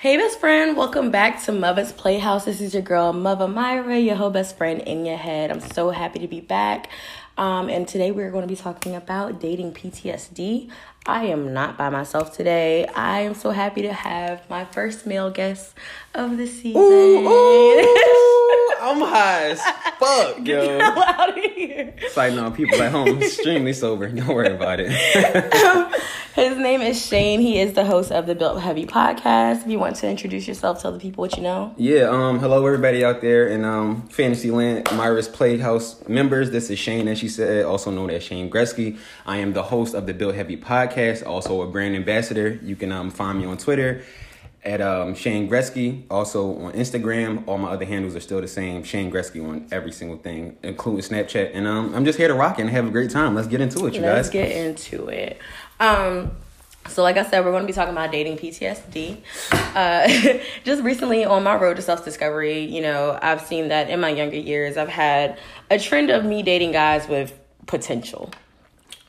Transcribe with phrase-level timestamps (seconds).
[0.00, 2.44] Hey, best friend, welcome back to Mother's Playhouse.
[2.44, 5.50] This is your girl, Mother Myra, your whole best friend in your head.
[5.50, 6.88] I'm so happy to be back.
[7.36, 10.70] Um, and today we're going to be talking about dating PTSD.
[11.04, 12.86] I am not by myself today.
[12.86, 15.74] I am so happy to have my first male guest
[16.14, 16.80] of the season.
[16.80, 18.34] Ooh, ooh,
[18.88, 19.60] I'm high as
[19.98, 20.78] fuck, Get yo.
[20.78, 21.94] the hell out of here.
[22.10, 24.08] Sighting on people at home, extremely sober.
[24.08, 24.90] Don't worry about it.
[26.34, 27.40] His name is Shane.
[27.40, 29.62] He is the host of the Built Heavy podcast.
[29.62, 31.74] If you want to introduce yourself, tell the people what you know.
[31.76, 36.50] yeah, um, hello everybody out there in um Fantasyland, Myra's Playhouse members.
[36.52, 38.98] This is Shane, as she said, also known as Shane Gretzky.
[39.26, 42.58] I am the host of the Built Heavy podcast, also a brand ambassador.
[42.62, 44.02] You can um find me on Twitter
[44.68, 46.02] at um, Shane Gretzky.
[46.10, 48.84] Also on Instagram, all my other handles are still the same.
[48.84, 51.52] Shane Gretzky on every single thing, including Snapchat.
[51.54, 53.34] And um, I'm just here to rock and have a great time.
[53.34, 54.14] Let's get into it, you guys.
[54.14, 55.38] Let's get into it.
[55.80, 56.32] Um,
[56.86, 59.18] so like I said, we're going to be talking about dating PTSD.
[59.74, 64.00] Uh, just recently on my road to self discovery, you know, I've seen that in
[64.00, 65.38] my younger years, I've had
[65.70, 67.32] a trend of me dating guys with
[67.66, 68.30] potential.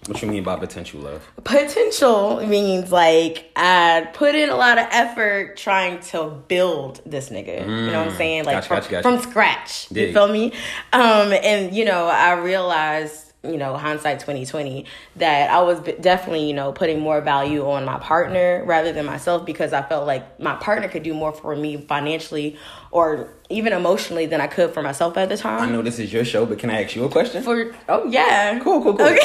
[0.09, 1.25] What you mean by potential love?
[1.43, 7.61] Potential means like I put in a lot of effort trying to build this nigga.
[7.61, 8.45] You know what I'm saying?
[8.45, 9.03] Like Gotcha, from, gotcha, gotcha.
[9.03, 9.91] from scratch.
[9.91, 10.51] You feel me?
[10.91, 14.85] Um, and you know, I realized, you know, hindsight 2020,
[15.17, 19.45] that I was definitely, you know, putting more value on my partner rather than myself
[19.45, 22.57] because I felt like my partner could do more for me financially
[22.91, 25.61] or even emotionally than I could for myself at the time.
[25.61, 27.41] I know this is your show, but can I ask you a question?
[27.43, 29.05] For oh yeah, Cool, cool, cool.
[29.05, 29.19] Okay.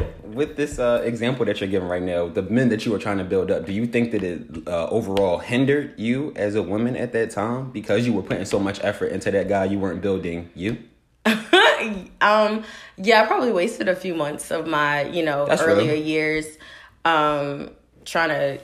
[0.00, 2.98] Um, with this uh, example that you're giving right now, the men that you were
[2.98, 6.62] trying to build up, do you think that it uh, overall hindered you as a
[6.62, 9.78] woman at that time because you were putting so much effort into that guy you
[9.78, 10.78] weren't building you?
[12.22, 12.64] um
[12.96, 16.02] yeah i probably wasted a few months of my you know That's earlier real.
[16.02, 16.46] years
[17.04, 17.70] um
[18.04, 18.60] trying to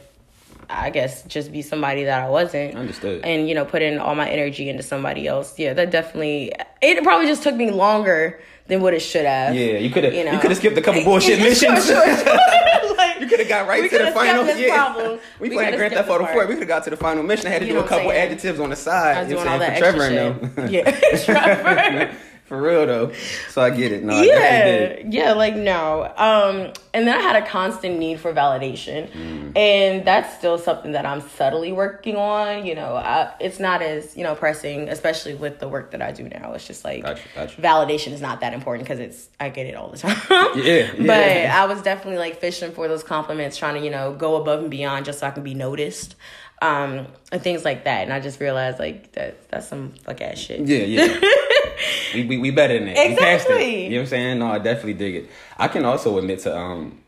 [0.71, 3.25] i guess just be somebody that i wasn't Understood.
[3.25, 7.03] and you know put in all my energy into somebody else yeah that definitely it
[7.05, 10.25] probably just took me longer than what it should have Yeah, you could have You
[10.25, 10.33] know?
[10.33, 11.87] you, could have skipped a couple bullshit Yeah, sure, missions.
[11.87, 12.39] sure, sure.
[12.97, 14.47] Like, you could have got right to the final.
[14.57, 16.35] yeah, we, We coulda Grand Theft Auto this 4.
[16.35, 16.49] part.
[16.49, 17.47] We could have got to the final mission.
[17.47, 19.17] I had to You do a couple adjectives on the side.
[19.17, 20.71] I was doing all that extra For Trevor, I shit.
[20.73, 20.91] Yeah,
[21.25, 22.17] Trevor.
[22.47, 23.13] For real though.
[23.51, 24.05] So I get it.
[24.05, 25.15] No, I definitely did.
[25.15, 30.05] yeah yeah like no um and then i had a constant need for validation and
[30.05, 34.23] that's still something that i'm subtly working on you know I, it's not as you
[34.25, 37.61] know pressing especially with the work that i do now it's just like Gotcha, gotcha.
[37.61, 40.17] validation is not that important because it's i get it all the time
[40.57, 41.53] Yeah, but yeah.
[41.57, 44.71] i was definitely like fishing for those compliments trying to you know go above and
[44.71, 46.15] beyond just so i can be noticed
[46.63, 50.39] um and things like that and i just realized like that that's some fuck ass
[50.39, 51.21] shit Yeah, yeah.
[52.15, 52.97] we, we we better than that.
[52.97, 53.13] We it.
[53.13, 53.85] Exactly.
[53.85, 54.39] You know what I'm saying?
[54.39, 55.31] No, I definitely dig it.
[55.59, 57.01] I can also admit to um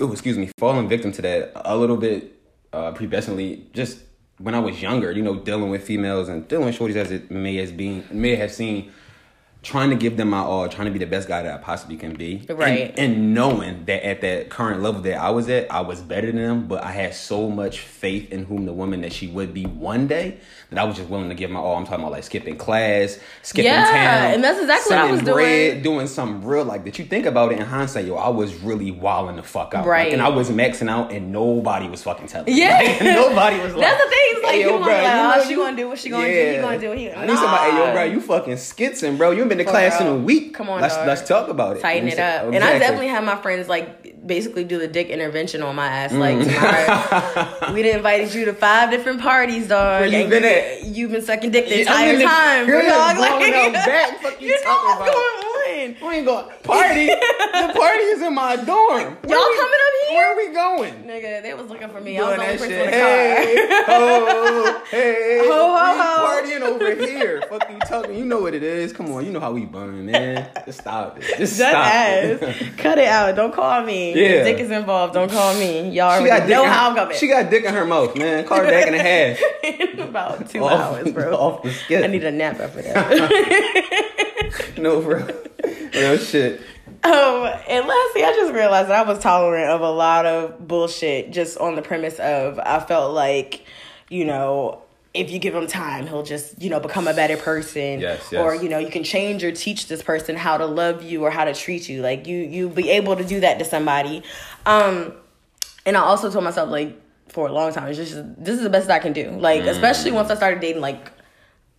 [0.00, 2.32] oh, excuse me, falling victim to that a little bit
[2.72, 4.00] uh prepubescently just
[4.38, 7.30] when I was younger, you know, dealing with females and dealing with shorties as it
[7.30, 8.90] may has been may have seen
[9.66, 11.96] trying to give them my all, trying to be the best guy that I possibly
[11.96, 12.46] can be.
[12.48, 12.94] Right.
[12.96, 16.36] And, knowing that at that current level that I was at, I was better than
[16.36, 19.64] them, but I had so much faith in whom the woman that she would be
[19.64, 20.38] one day
[20.70, 21.76] that I was just willing to give my all.
[21.76, 24.34] I'm talking about like skipping class, skipping Yeah, town.
[24.34, 25.34] and that's exactly what I was doing.
[25.34, 26.98] bread, doing something real like that.
[27.00, 29.84] You think about it in hindsight, yo, I was really wilding the fuck out.
[29.84, 30.04] Right.
[30.04, 32.60] Like, and I was maxing out and nobody was fucking telling me.
[32.60, 32.76] Yeah.
[32.86, 35.06] Like, nobody was like, That's the thing, like, hey, you yo, gonna bro, like, oh,
[35.06, 37.10] you oh, know she you- gonna do what she gonna do, he gonna do, he-
[37.10, 39.30] I need somebody, hey, yo, bro, you fucking skitsing, bro.
[39.32, 40.54] You ain't been to class in a week.
[40.54, 41.06] Come on, let's dog.
[41.06, 41.80] let's talk about it.
[41.80, 42.44] tighten it up.
[42.46, 45.86] I'm And I definitely have my friends like basically do the dick intervention on my
[45.86, 46.12] ass.
[46.12, 46.44] Like Mm.
[46.54, 50.00] tomorrow, we done invited you to five different parties, dog.
[50.00, 50.84] Where you been at?
[50.84, 53.16] You've been sucking dick the Yeah, entire time, Girl, dog.
[53.54, 54.20] out back.
[54.22, 55.42] Fuck you you know talking about?
[55.94, 56.08] Going?
[56.10, 57.06] We ain't going party.
[57.06, 58.66] the party is in my dorm.
[58.66, 60.16] Where Y'all we- coming up here?
[60.16, 60.94] Where we going?
[61.04, 62.18] Nigga, they was looking for me.
[62.18, 62.80] I was Doing the only person shit.
[62.80, 63.08] in the car.
[63.08, 66.26] Hey, ho, hey, Ho, ho, we ho.
[66.26, 67.42] partying over here.
[67.48, 68.16] Fuck you talking.
[68.16, 68.92] You know what it is.
[68.92, 70.48] Come on, you know how we burn, man.
[70.64, 71.24] Just stop it.
[71.38, 71.86] Just That stop
[72.52, 72.60] ass.
[72.62, 72.76] it.
[72.78, 73.34] Cut it out.
[73.36, 74.14] Don't call me.
[74.14, 74.44] Yeah.
[74.44, 75.14] Dick is involved.
[75.14, 75.90] Don't call me.
[75.90, 77.16] Y'all already got know in how her, I'm coming.
[77.16, 78.44] She got dick in her mouth, man.
[78.46, 79.40] Call her back in a half.
[79.64, 81.34] in about two Off- hours, bro.
[81.34, 82.04] off the skip.
[82.04, 84.76] I need a nap after that.
[84.78, 85.26] No, bro.
[85.94, 86.60] Real shit.
[87.04, 87.12] Um,
[87.68, 91.58] and lastly, I just realized that I was tolerant of a lot of bullshit just
[91.58, 93.64] on the premise of I felt like,
[94.08, 94.82] you know,
[95.14, 98.00] if you give him time, he'll just, you know, become a better person.
[98.00, 98.34] Yes, yes.
[98.34, 101.30] Or, you know, you can change or teach this person how to love you or
[101.30, 102.02] how to treat you.
[102.02, 104.22] Like you you be able to do that to somebody.
[104.66, 105.12] Um
[105.86, 108.70] and I also told myself like for a long time, it's just this is the
[108.70, 109.30] best I can do.
[109.30, 109.68] Like, Mm.
[109.68, 111.10] especially once I started dating like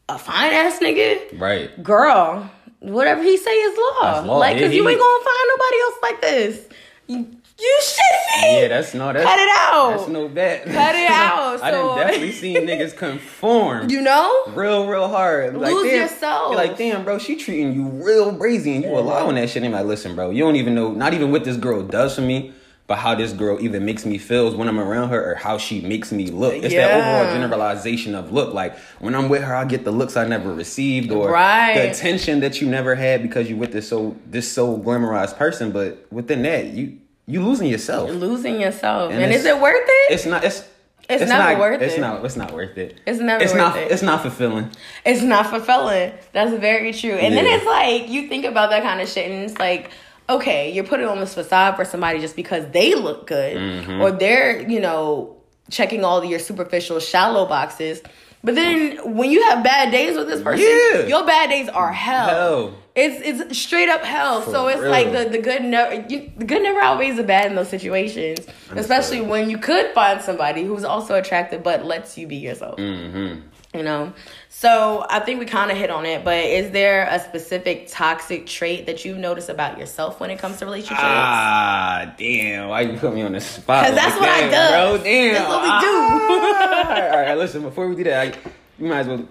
[0.10, 1.84] a fine ass nigga Right.
[1.84, 4.22] girl, whatever he say is law.
[4.22, 4.38] Law.
[4.38, 6.68] Like, cause you ain't gonna find nobody else like this.
[7.08, 7.18] You,
[7.60, 8.62] You shit me.
[8.62, 9.12] Yeah, that's no.
[9.14, 9.98] That's, Cut it out.
[9.98, 10.66] That's no bet.
[10.66, 13.90] Cut it out, I done so- definitely seen niggas conform.
[13.90, 14.44] You know?
[14.50, 15.56] real, real hard.
[15.56, 16.54] Like, Lose damn, yourself.
[16.56, 19.64] Like, damn, bro, she treating you real brazy and you allowing that shit.
[19.64, 22.14] And I'm like, listen, bro, you don't even know, not even what this girl does
[22.16, 22.54] for me,
[22.88, 25.82] but how this girl either makes me feel when I'm around her or how she
[25.82, 26.54] makes me look.
[26.56, 28.54] It's that overall generalization of look.
[28.54, 31.74] Like, when I'm with her, I get the looks I never received or Right.
[31.76, 35.72] the attention that you never had because you're with this so this so glamorized person.
[35.72, 38.10] But within that, you you losing yourself.
[38.10, 39.12] You're losing yourself.
[39.12, 40.14] And And, is it worth it?
[40.14, 40.44] It's not.
[40.46, 40.64] It's.
[41.10, 42.02] It's never not, worth it's it.
[42.02, 42.26] not.
[42.26, 43.00] It's not worth it.
[43.08, 43.78] It's never It's worth not.
[43.78, 43.92] it.
[43.94, 44.70] It's not fulfilling.
[45.06, 46.12] It's not fulfilling.
[46.34, 47.14] That's very true.
[47.14, 49.92] And then it's like you think about that kind of shit, and it's like,
[50.30, 54.02] okay, you're putting on this facade for somebody just because they look good, Mm-hmm.
[54.02, 55.38] or they're you know
[55.70, 58.02] checking all your superficial, shallow boxes.
[58.44, 61.08] But then when you have bad days with this person, Yeah.
[61.08, 62.28] your bad days are hell.
[62.30, 62.74] Hell.
[63.00, 64.42] It's it's straight up hell.
[64.42, 64.90] For so it's real.
[64.90, 68.40] like the the good never you, the good never outweighs the bad in those situations,
[68.72, 73.42] especially when you could find somebody who's also attractive but lets you be yourself Mm-hmm.
[73.78, 74.14] you know
[74.50, 78.48] so i think we kind of hit on it but is there a specific toxic
[78.48, 82.70] trait that you've noticed about yourself when it comes to relationships Ah, damn!
[82.70, 83.86] Why you put me on the spot?
[83.86, 84.50] 'Cause that's what I do.
[84.50, 85.04] bro.
[85.04, 85.34] Damn.
[85.34, 85.94] That's what we do.
[86.00, 86.88] Ah.
[86.90, 87.62] all, right, all right, listen.
[87.62, 88.38] Before we do that, I,
[88.80, 89.28] you might as well.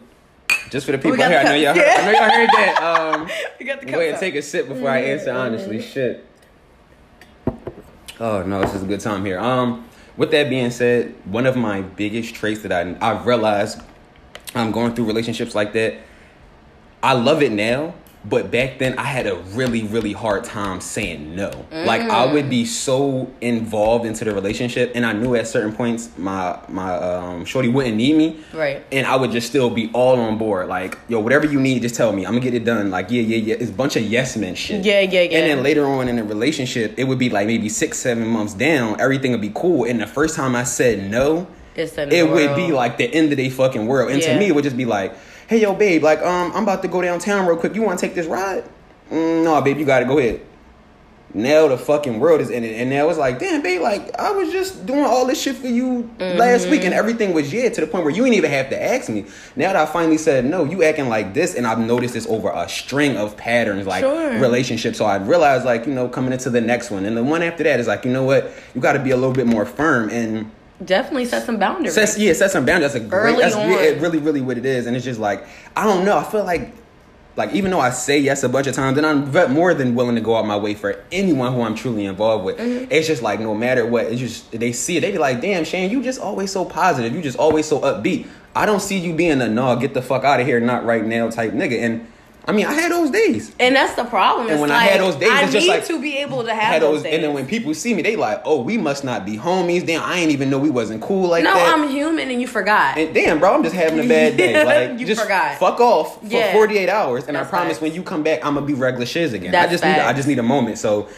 [0.71, 1.75] Just for the people here, I know y'all.
[1.75, 1.87] Heard.
[1.87, 2.83] I know y'all heard that.
[2.83, 3.29] Um,
[3.61, 5.81] you got the go ahead and take a sip before I answer honestly.
[5.81, 6.27] Shit.
[8.19, 9.39] Oh no, this is a good time here.
[9.39, 13.81] Um, with that being said, one of my biggest traits that I I've realized
[14.55, 15.99] I'm going through relationships like that.
[17.03, 17.95] I love it now,
[18.29, 21.51] but back then I had a really really hard time saying no.
[21.71, 26.11] Like I would be so involved into the relationship, and I knew at certain points
[26.19, 28.85] my my um, shorty wouldn't need me, Right.
[28.91, 30.69] And I would just still be all on board.
[30.69, 32.25] Like yo, whatever you need, just tell me.
[32.27, 32.91] I'm gonna get it done.
[32.91, 33.55] Like yeah yeah yeah.
[33.61, 34.85] It's a bunch of yes men shit.
[34.85, 35.39] Yeah, yeah, yeah.
[35.39, 38.55] And then later on in the relationship, it would be like maybe six seven months
[38.55, 39.01] down.
[39.01, 41.47] Everything would be cool, and the first time I said no
[41.77, 44.11] It's the end of it the would be like the end of the fucking world.
[44.11, 44.33] And Yeah.
[44.33, 45.15] to me, it would just be like,
[45.49, 47.75] hey, yo, babe, like, um, I'm about to go downtown real quick.
[47.75, 48.65] You want to take this ride?
[49.11, 50.41] Mm, no, babe, you got to go ahead.
[51.35, 52.81] Now the fucking world is in it.
[52.81, 55.67] And now it's like, damn, babe, like, I was just doing all this shit for
[55.67, 56.99] you last week and Mm-hmm.
[56.99, 59.27] everything was yeah to the point where you didn't even have to ask me.
[59.55, 61.55] Now that I finally said no, you acting like this.
[61.55, 64.39] And I've noticed this over a string of patterns, like Sure.
[64.39, 64.97] relationships.
[64.97, 67.05] So I realized, like, you know, coming into the next one.
[67.05, 68.51] And the one after that is like, you know what?
[68.75, 70.09] You got to be a little bit more firm.
[70.09, 70.51] And
[70.85, 72.93] definitely set some boundaries Sets, yeah, set some boundaries.
[72.93, 73.35] That's a great.
[73.35, 73.69] Early that's on.
[73.69, 74.87] re- it really, really what it is.
[74.87, 75.47] And it's just like
[75.77, 76.19] I don't know.
[76.19, 76.73] I feel like,
[77.37, 80.15] like even though I say yes a bunch of times, and I'm more than willing
[80.17, 82.59] to go out my way for anyone who I'm truly involved with.
[82.59, 82.91] Mm-hmm.
[82.91, 85.01] It's just like no matter what, it's just they see it.
[85.01, 87.15] They be like, "Damn, Shane, you just always so positive.
[87.15, 88.29] You just always so upbeat.
[88.55, 91.05] I don't see you being a no, get the fuck out of here, not right
[91.05, 92.07] now type nigga." And
[92.49, 93.53] I mean, I had those days.
[93.59, 95.73] and that's the problem And it's when I had those days, I it's just need
[95.73, 98.15] like- to be able to have those, those, and then when people see me, they
[98.15, 101.29] like, "Oh, we must not be homies." Damn, I ain't even know we wasn't cool
[101.29, 101.77] like no that.
[101.77, 104.65] No, I'm human and you forgot And damn, bro, I'm just having a bad day.
[104.65, 105.59] Like, You just forgot.
[105.59, 106.53] fuck off for Yeah.
[106.53, 109.33] 48 hours, and That's I promise when you come back, I'm gonna be regular shiz
[109.33, 109.51] again.
[109.51, 110.17] That's I just need, I facts.
[110.19, 110.79] just need a moment.
[110.79, 111.09] So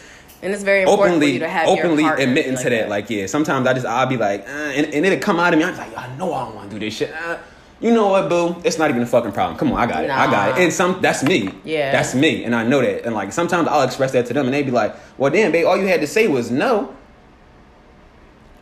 [0.41, 3.09] and it's very important for you openly, to have openly admitting be to that, like,
[3.09, 5.65] yeah, sometimes I just, I'll be like, uh, and, and it'll come out of me.
[5.65, 7.13] I'm like, I know I don't want to do this shit.
[7.13, 7.37] Uh,
[7.81, 8.55] you know what, boo?
[8.63, 9.57] It's not even a fucking problem.
[9.57, 10.09] Come on, I got it.
[10.09, 10.63] I got it.
[10.63, 11.53] And some, that's me.
[11.63, 11.91] Yeah.
[11.91, 13.05] that's me, and I know that.
[13.05, 15.65] And like, sometimes I'll express that to them, and they be like, well, damn, babe,
[15.65, 16.93] all you had to say was no.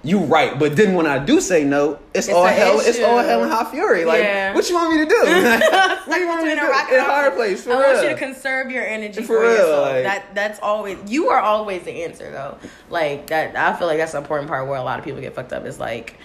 [0.03, 2.79] You right, but then when I do say no, it's, It's all an hell.
[2.79, 4.05] It's all hell and high fury.
[4.05, 4.53] Like, Yeah.
[4.53, 5.15] what you want me to do?
[6.05, 6.65] what you want me to do?
[6.65, 7.63] In a hard place.
[7.63, 7.93] For I real.
[7.93, 9.87] want you to conserve your energy For for, real, yourself.
[9.87, 12.57] like- that that's always you are always the answer though.
[12.89, 15.33] Like that, I feel like that's the important part where a lot of people get
[15.35, 15.65] fucked up.
[15.65, 16.17] Is like,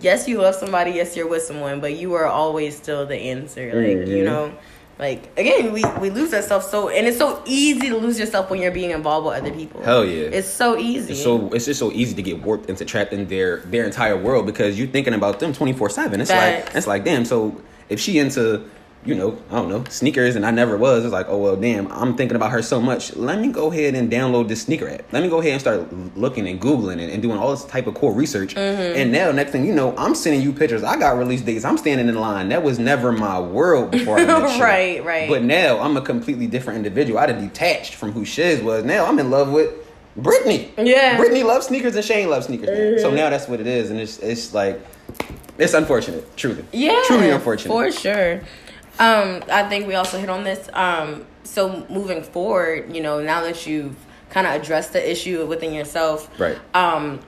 [0.00, 3.66] yes, you love somebody, yes, you're with someone, but you are always still the answer.
[3.74, 4.24] Like you Mhm.
[4.24, 4.52] know.
[4.98, 8.60] Like again, we, we lose ourselves so, and it's so easy to lose yourself when
[8.60, 9.82] you're being involved with other people.
[9.82, 10.28] Hell yeah.
[10.28, 11.12] it's so easy.
[11.14, 14.14] It's so it's just so easy to get warped into trapped in their their entire
[14.16, 16.20] world because you're thinking about them 24 seven.
[16.20, 17.24] It's like it's like damn.
[17.24, 17.56] So
[17.88, 18.62] if she into
[19.04, 21.90] you know I don't know sneakers and I never was, it's like oh well damn.
[21.90, 23.16] I'm thinking about her so much.
[23.16, 25.10] Let me go ahead and download this sneaker app.
[25.12, 27.86] Let me go ahead and start looking and googling and, and doing all this type
[27.86, 28.54] of cool research.
[28.54, 28.98] Mm-hmm.
[28.98, 30.82] And now next thing you know, I'm sending you pictures.
[30.82, 31.64] I got release dates.
[31.64, 32.50] I'm standing in line.
[32.50, 34.40] That was never my world before I met.
[34.60, 35.28] Right, right.
[35.28, 37.18] But now I'm a completely different individual.
[37.18, 38.84] I done detached from who Shiz was.
[38.84, 39.72] Now I'm in love with
[40.16, 40.72] Brittany.
[40.76, 41.16] Yeah.
[41.16, 42.68] Brittany loves sneakers and Shane loves sneakers.
[42.68, 43.02] now.
[43.02, 44.80] So now that's what it is, and it's it's like
[45.58, 46.64] it's unfortunate, truly.
[46.72, 47.72] Yeah, truly unfortunate.
[47.72, 48.40] For sure.
[49.00, 50.68] Um, I think we also hit on this.
[50.72, 53.96] Um, so moving forward, you know, now that you've
[54.28, 56.58] kind of addressed the issue within yourself, Right.
[56.74, 57.20] Um,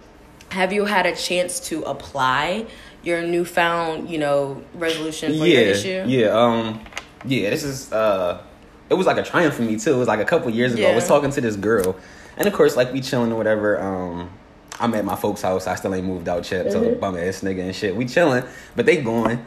[0.50, 2.66] have you had a chance to apply
[3.02, 6.04] your newfound, you know, resolution for yeah, your issue?
[6.06, 6.80] yeah, um,
[7.24, 7.48] yeah.
[7.50, 8.42] This is uh,
[8.90, 9.94] it was like a triumph for me too.
[9.94, 10.90] It was like a couple years ago.
[10.90, 11.96] I was talking to this girl,
[12.36, 13.80] and of course, like we chilling or whatever.
[13.80, 14.30] Um,
[14.78, 15.66] I'm at my folks' house.
[15.66, 16.70] I still ain't moved out yet.
[16.70, 17.00] So Mm-hmm.
[17.00, 17.96] bum ass nigga and shit.
[17.96, 18.44] We chilling,
[18.76, 19.42] but they going.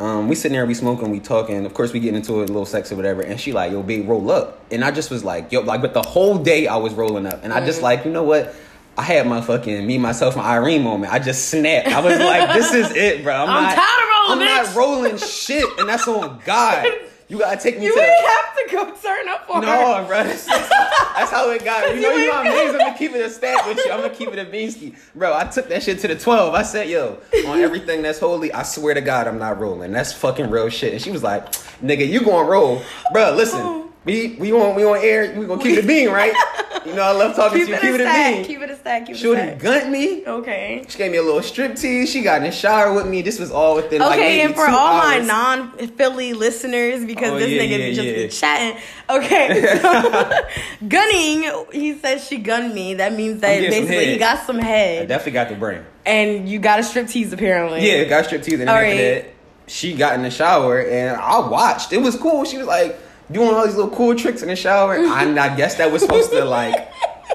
[0.00, 1.64] Um, we sitting there, we smoking, we talking.
[1.64, 3.22] Of course, we getting into it, a little sex or whatever.
[3.22, 4.60] And she like, yo, babe, roll up.
[4.72, 7.44] And I just was like, yo, like, but the whole day I was rolling up,
[7.44, 7.66] and I Mm-hmm.
[7.66, 8.54] just like, you know what?
[8.96, 11.12] I had my fucking me, myself, and Irene moment.
[11.12, 11.88] I just snapped.
[11.88, 13.34] I was like, this is it, bro.
[13.34, 14.66] I'm, I'm not, tired of rolling, I'm bitch.
[14.66, 16.86] not rolling shit, and that's on God.
[17.26, 17.94] You gotta take me You to.
[17.94, 19.60] the- didn't have to go turn up for her.
[19.62, 20.22] no, bro.
[20.24, 21.94] That's, that's how it got.
[21.94, 22.74] You know, You know, ain't- I'm.
[22.74, 23.90] I'm gonna keep it a stack with you.
[23.92, 24.96] I'm gonna keep it a beansky.
[25.14, 26.54] Bro, I took that shit to the 12.
[26.54, 29.92] I said, yo, on everything that's holy, I swear to God, I'm not rolling.
[29.92, 30.92] That's fucking real shit.
[30.92, 31.52] And she was like,
[31.82, 32.82] nigga, you gonna roll.
[33.12, 33.60] Bro, listen.
[33.62, 33.83] Oh.
[34.04, 35.34] We we on we on air.
[35.38, 36.34] We gonna keep it being right.
[36.84, 37.74] You know I love talking to you.
[37.74, 38.34] it Keep it a stack.
[38.34, 38.44] being.
[38.44, 39.06] Keep it a stack.
[39.06, 39.58] Keep it a Shorty stack.
[39.58, 40.26] gunt me.
[40.26, 40.84] Okay.
[40.86, 42.10] She gave me a little strip tease.
[42.10, 43.22] She got in the shower with me.
[43.22, 47.38] This was all within like Okay, maybe and for all my non-Philly listeners, because Oh,
[47.38, 48.14] this yeah, nigga yeah, just yeah.
[48.16, 48.82] be chatting.
[49.08, 50.40] Okay, so,
[50.88, 51.64] gunning.
[51.72, 52.92] He says she gunned me.
[52.94, 55.02] That means that I'm getting some basically he got some head.
[55.04, 55.84] I definitely got the brain.
[56.04, 57.86] and you got a strip tease apparently.
[57.90, 59.32] Yeah, got strip tease, and All right.
[59.68, 61.94] she got in the shower, and I watched.
[61.94, 62.44] It was cool.
[62.44, 62.98] She was like
[63.30, 64.94] doing all these little cool tricks in the shower.
[64.96, 66.88] and I guess that was supposed to like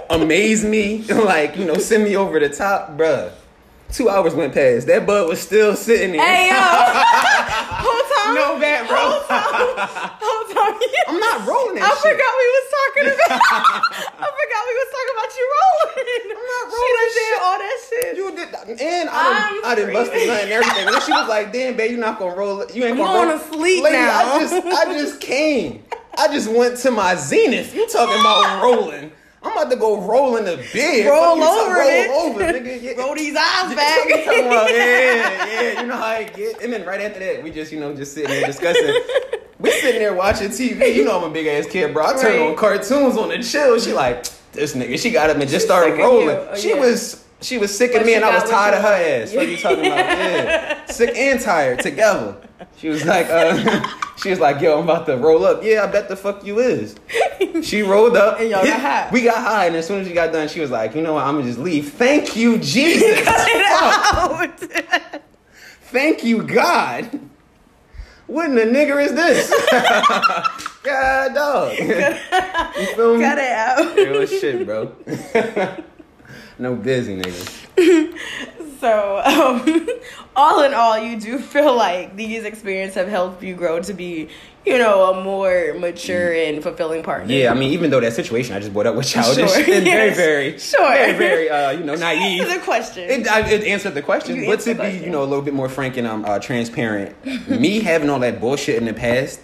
[0.10, 3.32] amaze me, like you know, send me over the top, bruh.
[3.92, 4.86] Two hours went past.
[4.88, 6.22] That bud was still sitting there.
[6.24, 6.56] Hey yo,
[7.82, 8.36] hold on.
[8.38, 8.98] no bad, bro.
[10.22, 10.74] Hold on.
[11.10, 12.14] I'm not rolling that I shit.
[12.14, 13.42] forgot we was talking about.
[14.14, 16.26] I forgot we was talking about you rolling.
[16.38, 17.42] I'm not She rolling did shit.
[17.42, 18.12] all that shit.
[18.18, 18.50] You did,
[18.82, 20.86] and I I'm I done busted nut and everything.
[20.86, 22.62] And then she was like, "Damn, babe, you're not gonna roll.
[22.62, 22.76] it.
[22.76, 24.22] You ain't I'm gonna going roll." to sleep Lady, now.
[24.36, 25.84] I just, I just came.
[26.18, 27.74] I just went to my zenith.
[27.74, 29.12] You talking about rolling?
[29.42, 31.08] I'm about to go roll in the bed.
[31.08, 32.10] Roll over, roll bitch.
[32.10, 32.82] over, nigga.
[32.82, 32.92] Yeah.
[32.94, 34.06] Roll these eyes back.
[34.10, 36.62] about, yeah, yeah, you know how I get.
[36.62, 38.94] And then right after that, we just, you know, just sitting there discussing.
[39.60, 40.94] We sitting there watching TV.
[40.96, 42.06] You know I'm a big ass kid, bro.
[42.06, 42.50] I turn Right.
[42.50, 43.80] on cartoons on the chill.
[43.80, 44.98] She like, this nigga.
[45.00, 46.30] She got up and just started sick rolling.
[46.30, 46.80] Oh, she yeah.
[46.80, 48.88] was she was sick But of me and I was tired of her
[49.24, 49.34] ass.
[49.34, 49.98] What you talking about?
[50.00, 50.86] Yeah.
[50.88, 52.36] Sick and tired together.
[52.80, 55.64] She was like, uh, she was like, yo, I'm about to roll up.
[55.64, 56.96] Yeah, I bet the fuck you is.
[57.62, 58.40] She rolled up.
[58.40, 59.10] And y'all got high.
[59.12, 61.16] We got high, and as soon as she got done, she was like, you know
[61.16, 61.26] what?
[61.26, 61.92] I'm gonna just leave.
[61.94, 63.20] Thank you, Jesus.
[65.92, 67.20] Thank you, God.
[68.28, 69.50] What in the nigger is this?
[70.84, 71.72] God, dog.
[71.80, 73.24] you feel me?
[73.24, 73.96] Cut it out.
[73.96, 75.84] Real shit, bro.
[76.60, 77.66] No busy niggas.
[78.80, 79.90] So, um,
[80.38, 84.30] all in all, you do feel like these experiences have helped you grow to be,
[84.66, 87.34] you know, a more mature and fulfilling partner.
[87.34, 89.84] Yeah, I mean, even though that situation I just brought up was childish Sure, and
[89.84, 90.16] very, yes.
[90.16, 90.88] very, Sure.
[90.96, 92.48] very, very, uh, you know, naive.
[92.50, 93.10] a question.
[93.10, 95.54] It, I, it answered the question, You but to be, you know, a little bit
[95.54, 97.14] more frank and um, uh, transparent,
[97.50, 99.42] me having all that bullshit in the past,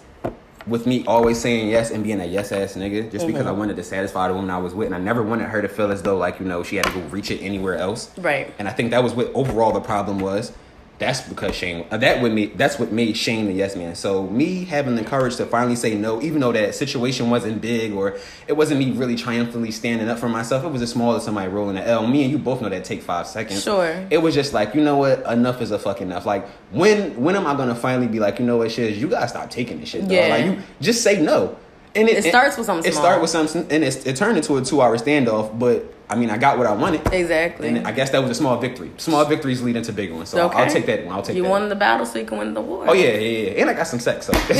[0.66, 3.58] with me always saying yes and being a yes ass nigga, just because I Mm-hmm.
[3.58, 5.92] wanted to satisfy the woman I was with, and I never wanted her to feel
[5.92, 8.10] as though like you know she had to go reach it anywhere else.
[8.18, 8.52] Right.
[8.58, 10.52] And I think that was what overall the problem was.
[10.98, 11.86] That's because Shane.
[11.90, 12.46] Uh, that would me.
[12.46, 13.94] That's what made Shane the yes man.
[13.94, 17.92] So me having the courage to finally say no, even though that situation wasn't big
[17.92, 20.64] or it wasn't me really triumphantly standing up for myself.
[20.64, 22.06] It was as small as somebody rolling the L.
[22.06, 23.62] Me and you both know that take five seconds.
[23.62, 24.06] Sure.
[24.10, 26.24] It was just like you know what, enough is a fucking enough.
[26.24, 29.28] Like when when am I gonna finally be like you know what, shit, you gotta
[29.28, 30.02] stop taking this shit.
[30.02, 30.10] dog.
[30.12, 30.28] Yeah.
[30.28, 31.58] Like you just say no.
[31.96, 34.62] And It starts with something It started with something, and it's, it turned into a
[34.64, 35.58] two hour standoff.
[35.58, 37.00] But I mean, I got what I wanted.
[37.12, 37.66] exactly.
[37.68, 38.92] And I guess that was a small victory.
[38.96, 40.28] Small victories lead into bigger ones.
[40.28, 40.58] So Okay.
[40.58, 41.14] I'll take that one.
[41.16, 41.36] I'll take that.
[41.36, 41.50] you that.
[41.50, 42.84] won the battle, so you can win the war.
[42.88, 43.18] Oh yeah, yeah,
[43.50, 43.60] yeah.
[43.62, 44.26] And I got some sex.
[44.26, 44.32] So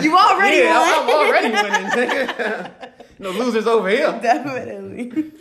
[0.00, 1.08] You already yeah, won.
[1.08, 2.70] I'm already winning.
[3.18, 4.18] no losers over here.
[4.22, 5.32] Definitely.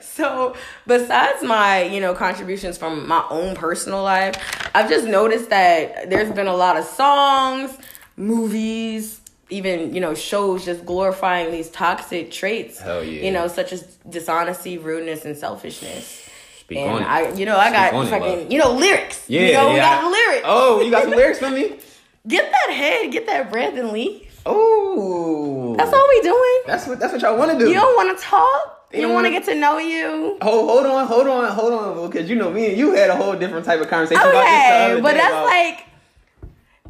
[0.00, 4.34] so, besides my, you know, contributions from my own personal life,
[4.74, 7.76] I've just noticed that there's been a lot of songs,
[8.16, 12.80] movies, even, you know, shows just glorifying these toxic traits.
[12.84, 13.00] Yeah.
[13.00, 16.28] You know, such as dishonesty, rudeness, and selfishness.
[16.60, 17.02] Speak and on.
[17.02, 19.24] I, you know, I got it, fucking, you know, lyrics.
[19.28, 20.00] Yeah, you know, we yeah.
[20.00, 20.42] got the lyrics.
[20.44, 21.78] Oh, you got some lyrics for me?
[22.26, 24.28] Get that head, get that Brandon and leave.
[24.44, 26.60] Oh, That's all we doing.
[26.66, 27.68] That's what that's what y'all want to do.
[27.68, 28.86] You don't want to talk.
[28.92, 29.34] You You don't want to mm.
[29.34, 30.36] get to know you.
[30.42, 33.16] Hold, hold on, hold on, hold on, because you know me and you had a
[33.16, 35.84] whole different type of conversation about this Okay, but that's about- like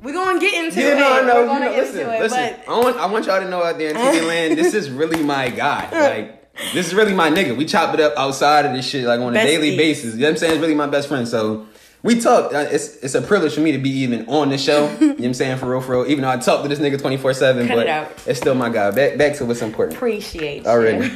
[0.02, 0.98] we're gonna get into Yeah, it.
[0.98, 2.56] no, no, we're you gonna know, get listen, into it, listen.
[2.66, 4.90] but I want, I want y'all to know out there in TV land, this is
[4.90, 5.88] really my guy.
[5.92, 6.34] Like,
[6.74, 7.56] this is really my nigga.
[7.56, 9.76] We chop it up outside of this shit, like on a daily Besties.
[9.76, 10.14] basis.
[10.14, 10.52] You know what I'm saying?
[10.54, 11.28] It's really my best friend.
[11.28, 11.66] So
[12.02, 12.52] we talk.
[12.52, 14.88] Uh, It's it's a privilege for me to be even on the show.
[15.00, 15.58] you know what I'm saying?
[15.58, 16.10] For real, for real.
[16.10, 18.10] Even though I talk to this nigga 24 seven, but it out.
[18.26, 18.90] it's still my guy.
[18.90, 19.96] Back back to what's important.
[19.96, 21.06] appreciate Already.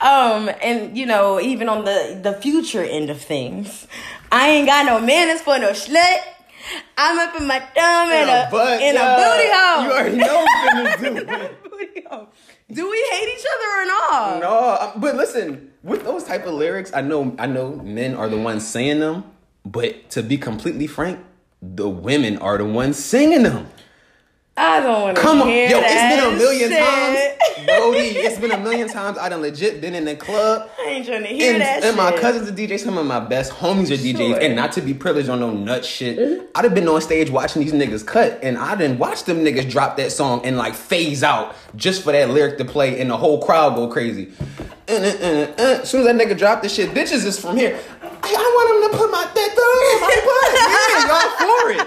[0.00, 3.86] um, and you know, even on the the future end of things,
[4.32, 6.18] I ain't got no manners for no slut.
[6.96, 9.14] I'm up in my thumb in, a, butt, in yeah.
[9.14, 9.84] a booty hole.
[9.84, 11.70] You already know what I'm finna do.
[11.70, 12.28] booty hole.
[12.70, 14.40] Do we hate each other or not?
[14.40, 18.28] No, um, but listen, with those type of lyrics, I know I know men are
[18.28, 19.24] the ones saying them,
[19.64, 21.20] but to be completely frank,
[21.62, 23.68] the women are the ones singing them.
[24.58, 26.78] I don't want to Come on, hear yo, it's been a million shit.
[26.78, 27.98] times, Brody.
[28.18, 29.16] It's been a million times.
[29.18, 30.68] I done legit been in the club.
[30.80, 33.20] I ain't trying to hear And, that and my cousins are DJs, some of my
[33.20, 34.38] best homies are DJs, Sure.
[34.40, 36.18] and not to be privileged on no nut shit.
[36.18, 36.44] Mm-hmm.
[36.54, 39.70] I'd have been on stage watching these niggas cut, and I didn't watch them niggas
[39.70, 43.16] drop that song and like phase out just for that lyric to play, and the
[43.16, 44.32] whole crowd go crazy.
[44.88, 47.58] And, and, and, and, as soon as that nigga dropped this shit, bitches is from
[47.58, 47.78] here.
[48.28, 50.52] I, I want him to put my that thumb on my butt.
[50.68, 51.80] Yeah, y'all for it.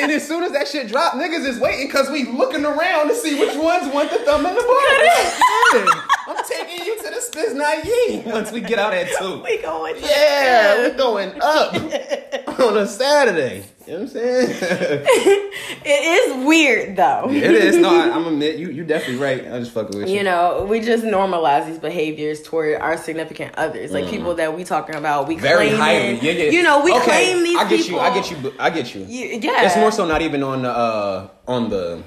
[0.00, 3.14] And as soon as that shit drop, niggas is waiting because we looking around to
[3.14, 5.04] see which ones want the thumb in the butt.
[5.04, 9.42] Yeah, I'm taking you to the Spiz Night once we get out at two.
[9.44, 11.74] We going to Yeah, we're going up
[12.60, 13.64] on a Saturday.
[13.90, 15.46] You know what I'm saying?
[15.82, 17.26] It is weird though.
[17.28, 17.76] it is.
[17.76, 18.70] No, I, I'm admit you.
[18.70, 19.44] You definitely right.
[19.44, 20.16] I'm just fucking with you.
[20.18, 24.62] You know, we just normalize these behaviors toward our significant others, like people that we
[24.64, 25.26] talking about.
[25.26, 25.40] We Mm.
[25.40, 26.20] Very claiming, highly.
[26.20, 26.50] Yeah, yeah.
[26.50, 27.98] You know, we Okay, claim these I get people.
[27.98, 28.00] you.
[28.00, 28.54] I get you.
[28.58, 29.06] I get you.
[29.08, 29.64] Yeah.
[29.66, 32.02] It's more so not even on the uh, on the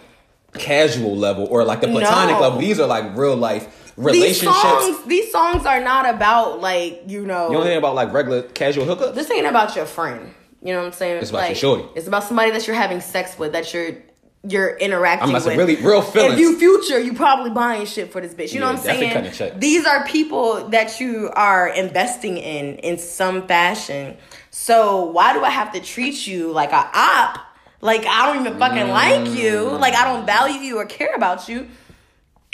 [0.53, 2.41] casual level or like the platonic No.
[2.41, 2.59] level.
[2.59, 4.61] These are like real life These relationships.
[4.61, 7.47] songs, these songs are not about like you know.
[7.49, 9.15] you don't think about like regular casual hookups?
[9.15, 10.33] this ain't about your friend.
[10.63, 11.17] You know what I'm saying?
[11.17, 11.83] It's about like, your shorty.
[11.93, 13.97] It's about somebody that you're having sex with, that you're
[14.45, 15.43] you're interacting I'm with.
[15.43, 16.33] say really real feelings.
[16.33, 18.53] If you future, you probably buying shit for this bitch.
[18.53, 19.31] You know what I'm saying?
[19.33, 19.59] check.
[19.59, 24.17] These are people that you are investing in in some fashion.
[24.51, 27.39] So why do I have to treat you like a op?
[27.81, 29.63] Like I don't even fucking like you.
[29.69, 30.27] Like I don't mm.
[30.27, 31.67] value you or care about you.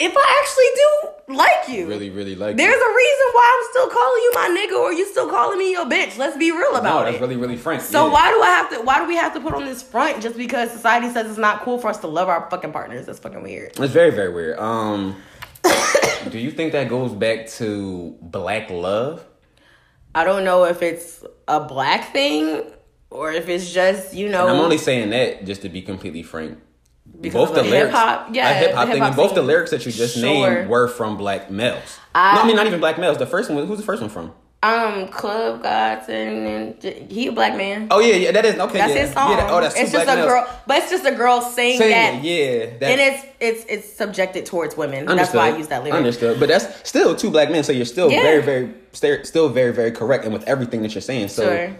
[0.02, 2.52] If I actually do like you, really, really like.
[2.52, 2.56] You.
[2.56, 5.72] There's a reason why I'm still calling you my nigga or you still calling me
[5.72, 6.16] your bitch.
[6.16, 6.84] Let's be real about it.
[6.84, 7.20] no, that's it.
[7.20, 7.82] really, really frank.
[7.82, 8.12] So yeah.
[8.12, 8.80] why do I have to?
[8.80, 11.60] Why do we have to put on this front just because society says it's not
[11.60, 13.04] cool for us to love our fucking partners?
[13.04, 13.78] That's fucking weird.
[13.78, 14.58] It's very, very weird.
[14.58, 15.16] Um,
[16.30, 19.22] do you think that goes back to black love?
[20.14, 22.62] I don't know if it's a black thing
[23.10, 24.48] or if it's just you know.
[24.48, 26.58] And I'm only saying that just to be completely frank.
[27.22, 29.70] Both the lyrics, hip-hop- yeah, a hip hop the thing, hip-hop and both the lyrics
[29.72, 30.22] that you just Sure.
[30.24, 31.98] named were from black males.
[32.14, 33.18] I- no, I mean not even black males.
[33.18, 34.32] The first one, who's the first one from?
[34.62, 36.76] um Club Gods and,
[37.10, 37.88] he a black man.
[37.90, 38.76] Oh yeah, yeah, that is okay.
[38.78, 39.00] That's yeah.
[39.06, 39.30] his song.
[39.30, 40.28] Yeah, that- oh, that's it's just a males.
[40.28, 42.22] girl, but it's just a girl saying, Saying that.
[42.24, 45.06] yeah, that, And it's it's it's subjected towards women.
[45.06, 45.96] That's why I use that lyric.
[45.96, 48.20] Understood, but that's still two black men, so you're still Yeah.
[48.20, 51.28] very, very, st- still very, very correct, and with everything that you're saying.
[51.28, 51.70] So, Sure.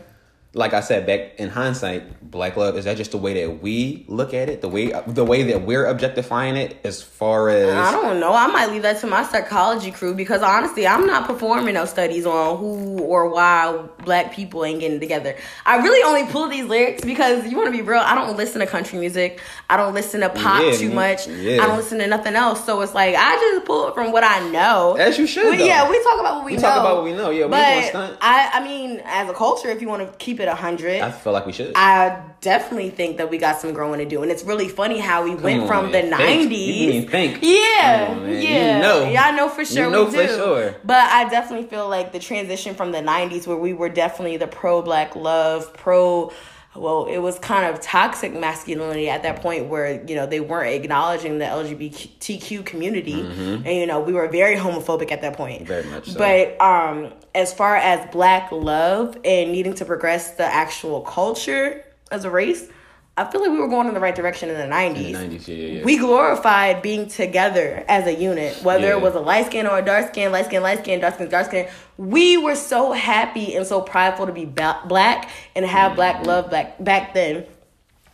[0.52, 4.04] Like I said, back in hindsight, black love is that just the way that we
[4.08, 7.92] look at it, the way the way that we're objectifying it, as far as I
[7.92, 8.32] don't know.
[8.34, 12.26] I might leave that to my psychology crew because honestly, I'm not performing no studies
[12.26, 15.36] on who or why black people ain't getting together.
[15.64, 18.00] I really only pull these lyrics because you want to be real.
[18.00, 19.40] I don't listen to country music.
[19.68, 21.28] I don't listen to pop Yeah, too much.
[21.28, 21.62] yeah.
[21.62, 22.64] I don't listen to nothing else.
[22.64, 24.96] So it's like I just pull it from what I know.
[24.98, 26.62] As you should, We- yeah, we talk about what we, We know.
[26.62, 28.18] talk about what we know, yeah, we ain't gonna but stunt.
[28.20, 31.10] I, I mean, as a culture, if you want to keep it a hundred, I
[31.10, 31.72] feel like we should.
[31.74, 35.24] I definitely think that we got some growing to do, and it's really funny how
[35.24, 36.10] we went on, from man.
[36.10, 36.50] the Think.
[36.52, 36.66] '90s.
[36.76, 37.38] You mean think.
[37.42, 38.32] Yeah, on, man.
[38.32, 39.08] You yeah, know.
[39.08, 39.24] yeah.
[39.24, 39.84] I know for sure.
[39.86, 40.34] You know we for do.
[40.36, 40.74] sure.
[40.84, 44.46] But I definitely feel like the transition from the '90s, where we were definitely the
[44.48, 46.32] pro black love, pro.
[46.74, 50.72] Well, it was kind of toxic masculinity at that point where, you know, they weren't
[50.72, 53.20] acknowledging the LGBTQ community.
[53.20, 55.64] And, you know, we were very homophobic at that point.
[55.64, 55.66] Mm-hmm.
[55.66, 56.18] Very much so.
[56.18, 62.24] But um, as far as black love and needing to progress the actual culture as
[62.24, 62.68] a race,
[63.20, 64.96] I feel like we were going in the right direction in the 90s.
[64.96, 65.84] in the 90s, yeah, yeah, yeah.
[65.84, 68.96] We glorified being together as a unit, whether Yeah.
[68.96, 71.28] it was a light skin or a dark skin, light skin, light skin, dark skin,
[71.28, 71.68] dark skin.
[71.98, 75.96] We were so happy and so prideful to be black and have mm-hmm.
[75.96, 77.44] black love back back then.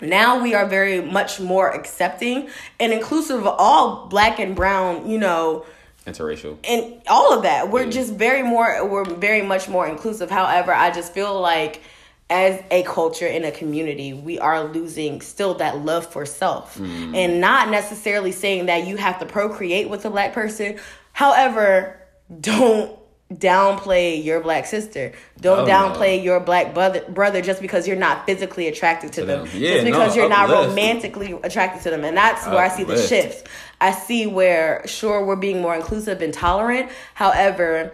[0.00, 2.48] Now we are very much more accepting
[2.80, 5.64] and inclusive of all black and brown, you know,
[6.04, 6.58] interracial.
[6.68, 7.70] and all of that.
[7.70, 10.30] We're just very more we're very much more inclusive.
[10.30, 11.80] However, I just feel like
[12.28, 16.76] as a culture in a community, we are losing still that love for self.
[16.76, 17.14] Mm.
[17.16, 20.78] And not necessarily saying that you have to procreate with a black person.
[21.12, 22.00] However,
[22.40, 22.98] don't
[23.32, 25.12] downplay your black sister.
[25.40, 25.70] Don't Oh, no.
[25.70, 29.46] downplay your black brother brother just because you're not physically attracted to, To them.
[29.46, 29.50] them.
[29.54, 32.04] Yeah, just because no, you're not romantically attracted to them.
[32.04, 33.08] And that's where I see the Uplift.
[33.08, 33.48] shift.
[33.80, 36.90] I see where sure we're being more inclusive and tolerant.
[37.14, 37.92] However,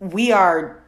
[0.00, 0.81] we are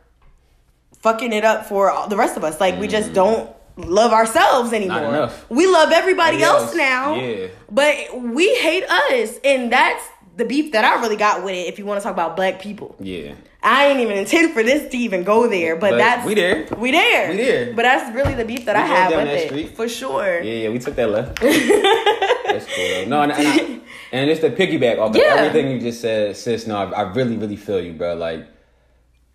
[1.05, 2.61] fucking it up for all- the rest of us.
[2.65, 3.45] Like we just don't
[3.77, 5.01] love ourselves anymore.
[5.29, 5.33] Mm.
[5.51, 7.15] We love everybody else, else, now.
[7.15, 7.49] yeah.
[7.71, 7.95] But
[8.39, 9.31] we hate us.
[9.45, 10.05] And that's
[10.37, 12.61] the beef that I really got with it if you want to talk about black
[12.61, 12.97] people.
[12.99, 13.35] Yeah.
[13.63, 16.67] I ain't even intend for this to even go there, but, But that's we there.
[16.77, 17.31] We there.
[17.31, 17.73] We there.
[17.75, 19.47] But that's really the beef that We I have with it.
[19.49, 19.77] street.
[19.77, 20.41] For sure.
[20.43, 21.41] Yeah, yeah, we took that left.
[21.41, 23.07] That's cool.
[23.09, 23.81] No, and, and, I,
[24.13, 25.35] and it's the piggyback off of Yeah.
[25.39, 26.67] everything you just said, sis.
[26.67, 28.15] No, I, I really, really feel you, bro.
[28.15, 28.47] Like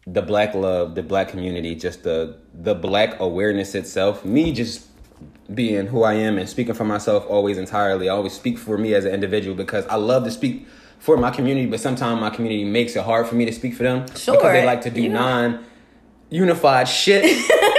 [0.08, 4.24] the black love, the black community, just the the black awareness itself.
[4.26, 4.86] Me just
[5.54, 8.08] being who I am and speaking for myself always entirely.
[8.10, 10.68] I always speak for me as an individual because I love to speak
[11.00, 13.84] for my community, but sometimes my community makes it hard for me to speak for
[13.84, 14.36] them Sure.
[14.36, 15.66] because they like to do non
[16.30, 17.24] unified shit.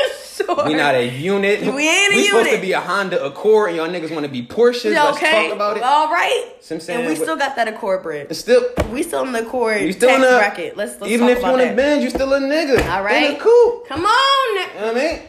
[0.61, 0.65] sure.
[0.71, 1.61] We not a unit.
[1.63, 2.17] We ain't a unit.
[2.17, 4.95] we supposed to be a Honda Accord, and y'all niggas want to be Porsches.
[4.95, 5.83] Let's talk about it.
[5.83, 6.53] All right.
[6.61, 8.35] So I'm saying, and we still got that Accord bread.
[8.37, 10.77] Still, We still in the Accord you still in a bracket.
[10.77, 12.79] Let's, let's even if you want to bend, you still a nigga.
[12.91, 13.37] All In right.
[13.37, 13.87] a coupe.
[13.89, 14.57] Come on.
[14.57, 15.21] You know what I mean?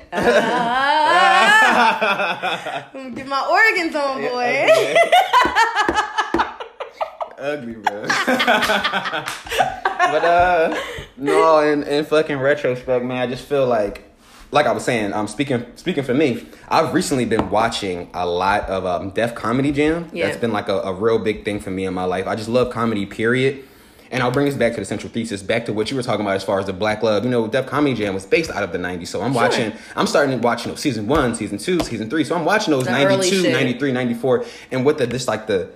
[1.33, 2.89] Ah.
[3.15, 4.69] Get my organs on, boy.
[7.39, 8.01] Ugly, bro.
[8.03, 8.13] but
[10.23, 10.75] uh,
[11.17, 14.03] no, in, in fucking retrospect, man, I just feel like,
[14.51, 16.45] like I was saying, I'm speaking speaking for me.
[16.69, 20.09] I've recently been watching a lot of um, Def Comedy Jam.
[20.13, 20.27] Yeah.
[20.27, 22.27] That's been like a, a real big thing for me in my life.
[22.27, 23.65] I just love comedy, period.
[24.11, 26.25] And I'll bring this back to the central thesis, back to what you were talking
[26.25, 27.23] about as far as the Black Love.
[27.23, 29.07] You know, Def Comedy Jam was based out of the 90s.
[29.07, 29.41] So I'm Sure.
[29.41, 32.25] watching, I'm starting to watch, you know, season one, season two, season three.
[32.25, 34.45] So I'm watching those The 92, 93, 94.
[34.71, 35.69] And with the, just like the,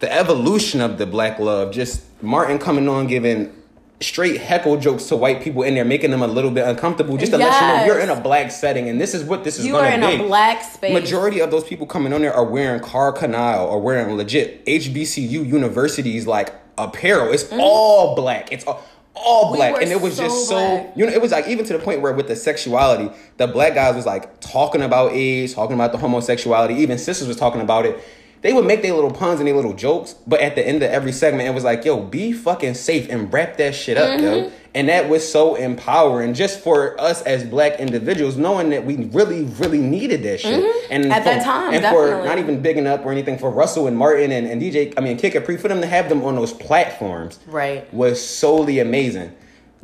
[0.00, 3.54] the evolution of the black love, just Martin coming on giving
[4.02, 7.32] straight heckle jokes to white people in there, making them a little bit uncomfortable, just
[7.32, 9.66] to let you know you're in a black setting, and this is what this is
[9.66, 10.24] You going are to in be.
[10.24, 10.92] a black space.
[10.92, 15.46] Majority of those people coming on there are wearing Karl Kani or wearing legit HBCU
[15.46, 17.32] universities like apparel.
[17.32, 18.52] It's all black.
[18.52, 18.82] It's all.
[19.14, 19.52] All Mm-hmm.
[19.52, 20.96] We black, and it was so just so black.
[20.96, 23.74] you know, it was like even to the point where with the sexuality, the black
[23.74, 26.74] guys was like talking about AIDS, talking about the homosexuality.
[26.76, 28.02] Even sisters was talking about it.
[28.42, 30.90] They would make their little puns and their little jokes, but at the end of
[30.90, 34.24] every segment, it was like, "Yo, be fucking safe and wrap that shit up, Mm-hmm.
[34.24, 38.96] yo." And that was so empowering, just for us as black individuals, knowing that we
[39.12, 40.64] really, really needed that shit.
[40.90, 41.12] And Mm-hmm.
[41.12, 42.28] At for- that time, and for definitely.
[42.28, 45.18] not even bigging up or anything for Russell and Martin and, and DJ, I mean
[45.18, 47.92] Kid Capri, for them to have them on those platforms, Right.
[47.92, 49.32] was solely amazing.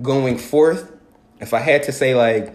[0.03, 0.91] Going forth,
[1.41, 2.55] if I had to say like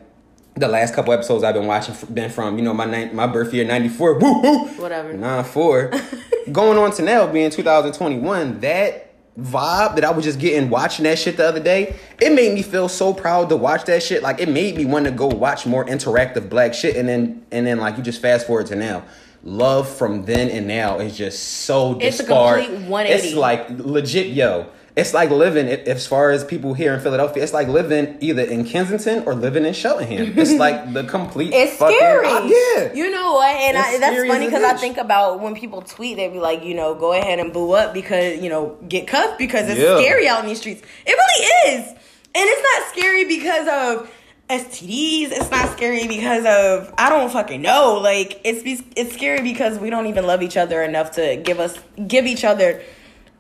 [0.56, 3.54] the last couple episodes I've been watching been from, you know, my nine, my birth
[3.54, 5.14] year ninety four, woo woo, Whatever.
[5.14, 5.92] nine four,
[6.52, 10.40] going on to now being two thousand twenty one, that vibe that I was just
[10.40, 13.86] getting watching that shit the other day, it made me feel so proud to watch
[13.86, 14.22] that shit.
[14.22, 17.66] Like it made me want to go watch more interactive black shit, and then and
[17.66, 19.04] then like you just fast forward to now.
[19.46, 23.12] Love from then and now is just so It's a complete 180.
[23.28, 24.68] It's like legit, yo.
[24.96, 28.64] It's like living, as far as people here in Philadelphia, it's like living either in
[28.64, 30.38] Kensington or living in Cheltenham.
[30.38, 31.52] It's like the complete.
[31.52, 32.28] It's fucking, scary.
[32.28, 32.94] Ah, yeah.
[32.94, 33.48] You know what?
[33.56, 36.76] And I, that's funny because I think about when people tweet, they'd be like, you
[36.76, 39.98] know, go ahead and boo up because, you know, get cuffed because it's Yeah.
[39.98, 40.84] scary out in these streets.
[41.08, 41.88] It really is.
[41.90, 41.98] And
[42.36, 44.12] it's not scary because of
[44.50, 45.32] STDs.
[45.32, 48.00] It's not scary because of I don't fucking know.
[48.02, 48.62] Like it's
[48.96, 51.78] it's scary because we don't even love each other enough to give us
[52.08, 52.82] give each other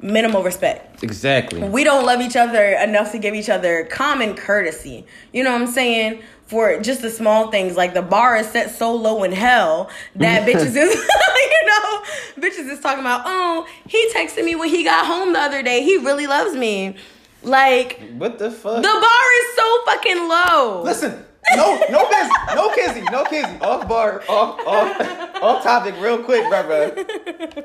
[0.03, 1.01] minimal respect.
[1.03, 1.63] Exactly.
[1.63, 5.05] We don't love each other enough to give each other common courtesy.
[5.31, 6.21] You know what I'm saying?
[6.45, 10.47] For just the small things, like the bar is set so low in hell that
[10.47, 12.03] bitches is, you know,
[12.37, 15.81] bitches is talking about, oh, he texted me when he got home the other day.
[15.83, 16.95] He really loves me.
[17.41, 18.81] Like, What the fuck?
[18.81, 20.81] the bar is so fucking low.
[20.83, 23.57] Listen, no, no Kizzy, no Kizzy, no Kizzy.
[23.61, 27.05] Off bar, off, off, off topic, real quick, brother.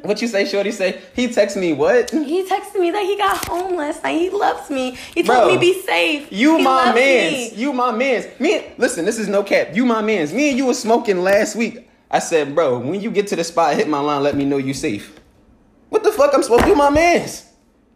[0.02, 0.72] What you say, Shorty?
[0.72, 2.10] Say he text me what?
[2.10, 4.18] He texted me that he got home last night.
[4.20, 4.92] He loves me.
[5.14, 6.30] He told Bro, me be safe.
[6.32, 7.52] You He my man's.
[7.52, 7.54] me.
[7.56, 8.26] You my man's.
[8.40, 9.74] Me, listen, this is no cap.
[9.74, 10.32] You my man's.
[10.32, 11.88] Me and you was smoking last week.
[12.10, 14.56] I said, bro, when you get to the spot, hit my line, let me know
[14.56, 15.18] you safe.
[15.90, 17.44] What the fuck I'm supposed to do, my man's?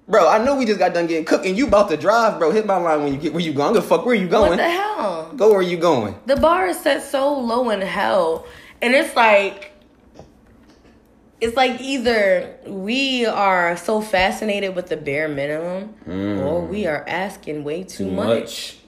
[0.08, 2.50] Bro, I know we just got done getting cooked and you about to drive, bro.
[2.50, 3.76] Hit my line when you get where you going.
[3.76, 4.50] I'm fuck where you going.
[4.50, 5.32] What the hell?
[5.36, 6.16] Go where you going.
[6.26, 8.46] The bar is set so low in hell.
[8.80, 9.72] And it's like
[11.40, 16.38] it's like either we are so fascinated with the bare minimum hmm.
[16.38, 18.78] or we are asking way too, much.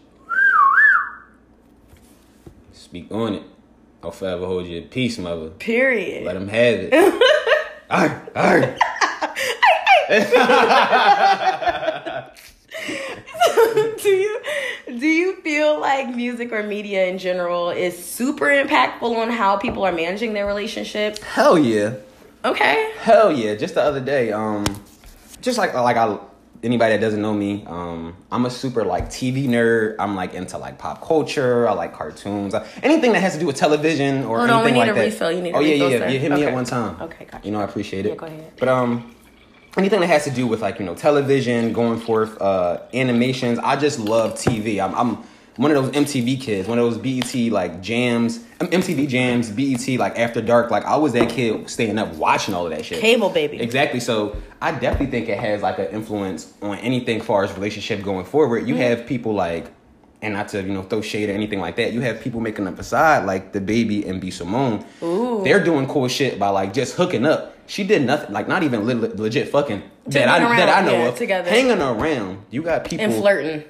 [2.73, 3.43] Speak on it.
[4.03, 5.51] I'll forever hold you in peace, mother.
[5.51, 6.25] Period.
[6.25, 6.93] Let them have it.
[7.91, 8.77] Arr, arr.
[14.03, 14.41] do you
[14.99, 19.85] do you feel like music or media in general is super impactful on how people
[19.85, 21.23] are managing their relationships?
[21.23, 21.95] Hell yeah.
[22.45, 22.93] Okay.
[22.99, 23.55] Hell yeah!
[23.55, 24.65] Just the other day, um,
[25.41, 26.19] just like like I
[26.63, 29.97] anybody that doesn't know me, um, I'm a super like TV nerd.
[29.99, 31.67] I'm like into like pop culture.
[31.67, 32.53] I like cartoons.
[32.55, 34.91] Uh, anything that has to do with television or Hold on, we anything need like
[34.91, 35.05] a that.
[35.07, 35.33] refill.
[35.33, 36.09] You need a oh yeah, yeah, yeah.
[36.11, 36.47] You hit me Okay.
[36.49, 37.01] at one time.
[37.01, 37.47] Okay, gotcha.
[37.47, 38.11] You know I appreciate it.
[38.11, 38.53] Yeah, go ahead.
[38.59, 39.15] But um,
[39.77, 43.59] anything that has to do with like you know television, going forth, uh, animations.
[43.59, 44.83] I just love TV.
[44.83, 44.95] I'm.
[44.95, 45.25] I'm
[45.57, 50.19] one of those MTV kids, one of those BET like jams, MTV jams, BET like
[50.19, 50.71] after dark.
[50.71, 53.01] Like I was that kid staying up watching all of that shit.
[53.01, 53.61] Cable baby.
[53.61, 54.01] Exactly.
[54.01, 58.25] So I definitely think it has like an influence on anything far as relationship going
[58.25, 58.67] forward.
[58.67, 59.71] You have people like,
[60.23, 61.93] and not to you know throw shade or anything like that.
[61.93, 64.85] You have people making a facade like DaBaby and B Simone.
[65.03, 65.43] Ooh.
[65.45, 67.54] They're doing cool shit by like just hooking up.
[67.67, 70.93] She did nothing, like not even le- legit fucking that I around, that I know
[70.99, 71.17] yeah, of.
[71.19, 71.49] together.
[71.49, 72.45] Hanging around.
[72.51, 73.65] You got people and flirting.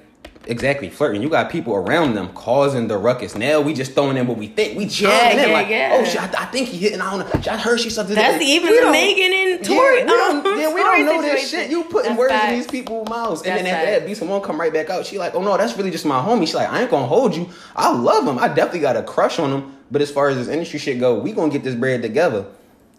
[0.47, 1.23] Exactly, flirting.
[1.23, 3.35] You got people around them causing the ruckus.
[3.35, 4.77] Now we just throwing in what we think.
[4.77, 5.89] We chiming Yeah, in yeah, like, yeah.
[5.93, 7.01] oh shit, I, I think he hitting.
[7.01, 7.51] I don't know.
[7.51, 8.13] I heard she something.
[8.15, 10.03] That's even We the Megan and Yeah, Tory.
[10.03, 11.71] we don't, um, yeah, we don't know this shit.
[11.71, 12.49] You putting That's words facts.
[12.51, 15.03] in these people's mouths, and then after that, B Simone come right back out.
[15.07, 16.47] She like, oh no, that's really just my homie.
[16.47, 17.49] She like, I ain't gonna hold you.
[17.75, 18.37] I love him.
[18.37, 19.71] I definitely got a crush on him.
[19.89, 22.45] But as far as this industry shit go, we gonna get this bread together.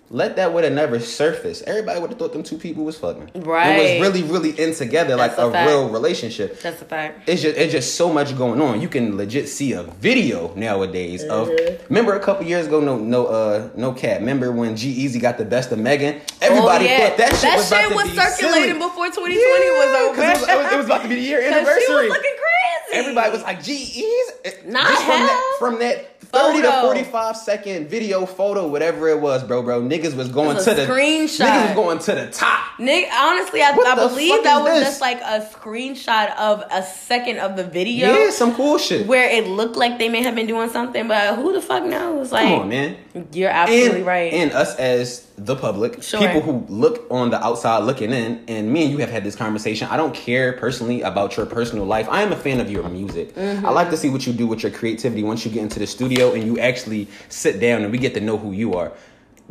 [0.08, 1.64] Let that would have never surfaced.
[1.64, 3.42] Everybody would have thought them two people was fucking.
[3.42, 3.70] Right.
[3.76, 5.68] It was really, really in together, That's like a fact.
[5.68, 7.28] real relationship That's a fact.
[7.28, 8.80] it's just it's just so much going on.
[8.80, 11.50] You can legit see a video nowadays of.
[11.88, 14.20] Remember a couple years ago, no no uh no cat.
[14.20, 16.20] Remember when G-Eazy got the best of Megan?
[16.40, 17.08] Everybody oh, yeah.
[17.08, 18.78] thought that shit was, about to was be circulating silly.
[18.78, 20.22] before 2020 Yeah, was over.
[20.22, 21.82] It was, it was- it was about to be the year anniversary.
[21.84, 23.00] She was looking crazy.
[23.00, 24.66] Everybody was like, G-Eazy.
[24.66, 29.62] Not from that, from that 30 to 45 second video photo, whatever it was, bro,
[29.62, 29.82] bro.
[29.82, 31.46] Niggas was going was to the screenshot.
[31.46, 32.78] Niggas was going to the top.
[32.78, 34.88] Nick, honestly, I, I believe that was this?
[34.88, 39.06] just like a screenshot of a second of the video Yeah, some cool shit.
[39.06, 42.32] where it looked like they may have been doing something, but who the fuck knows?
[42.32, 42.96] Like, Come on, man.
[43.32, 44.32] you're absolutely and, right.
[44.32, 46.18] And us as the public, Sure.
[46.20, 49.35] people who look on the outside looking in, and me and you have had this
[49.37, 49.87] conversation.
[49.90, 52.09] I don't care personally about your personal life.
[52.11, 53.35] I am a fan of your music.
[53.35, 53.66] Mm-hmm.
[53.66, 55.87] I like to see what you do with your creativity once you get into the
[55.87, 58.92] studio and you actually sit down and we get to know who you are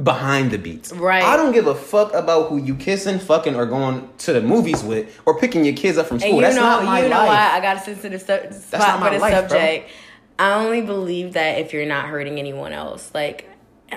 [0.02, 0.91] behind the beats.
[0.91, 1.24] Right.
[1.24, 4.84] I don't give a fuck about who you kissing, fucking, or going to the movies
[4.84, 6.41] with, or picking your kids up from school.
[6.41, 7.28] That's know, not my you know life.
[7.30, 9.58] why I got a sensitive su- not spot my for this life, bro.
[9.60, 9.89] subject.
[10.38, 13.50] I only believe that if you're not hurting anyone else, like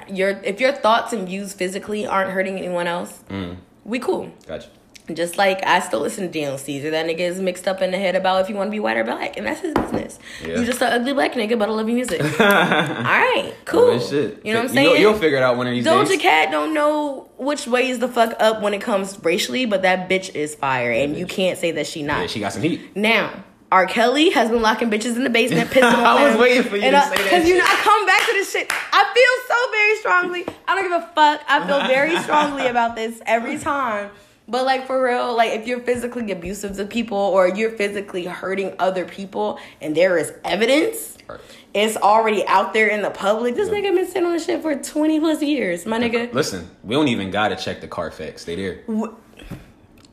[0.09, 3.57] your if your thoughts and views physically aren't hurting anyone else, Mm.
[3.85, 4.31] we cool.
[4.47, 4.69] Gotcha.
[5.15, 6.91] Just like I still listen to Daniel Caesar.
[6.91, 8.99] That nigga is mixed up in the head about if you want to be white
[8.99, 10.19] or black, and that's his business.
[10.45, 10.59] Yeah.
[10.59, 12.21] You just an ugly black nigga, but I love your music.
[12.41, 13.99] All right, cool.
[13.99, 14.45] Shit.
[14.45, 15.01] You know what I'm You saying?
[15.01, 16.21] you'll figure it out one of these Doja days.
[16.21, 20.11] Cat don't know which way is the fuck up when it comes racially, but that
[20.11, 22.21] bitch is fire, and you can't say that she not.
[22.21, 22.95] Yeah, she got some heat.
[22.95, 23.33] Now,
[23.71, 23.87] R.
[23.87, 26.41] Kelly has been locking bitches in the basement, pissing on I was them.
[26.41, 27.65] waiting for you and to I- say that Cause you know.
[27.67, 28.67] I come back to this shit.
[28.71, 30.47] I feel so very strongly.
[30.67, 31.41] I don't give a fuck.
[31.49, 34.11] I feel very strongly about this every time.
[34.51, 38.75] But like for real, like if you're physically abusive to people or you're physically hurting
[38.79, 41.39] other people and there is evidence, Right.
[41.75, 43.55] it's already out there in the public.
[43.57, 46.33] This nigga been sitting on this shit for 20 plus years, my nigga.
[46.33, 48.47] Listen, we don't even gotta check the Carfax.
[48.47, 48.81] They there.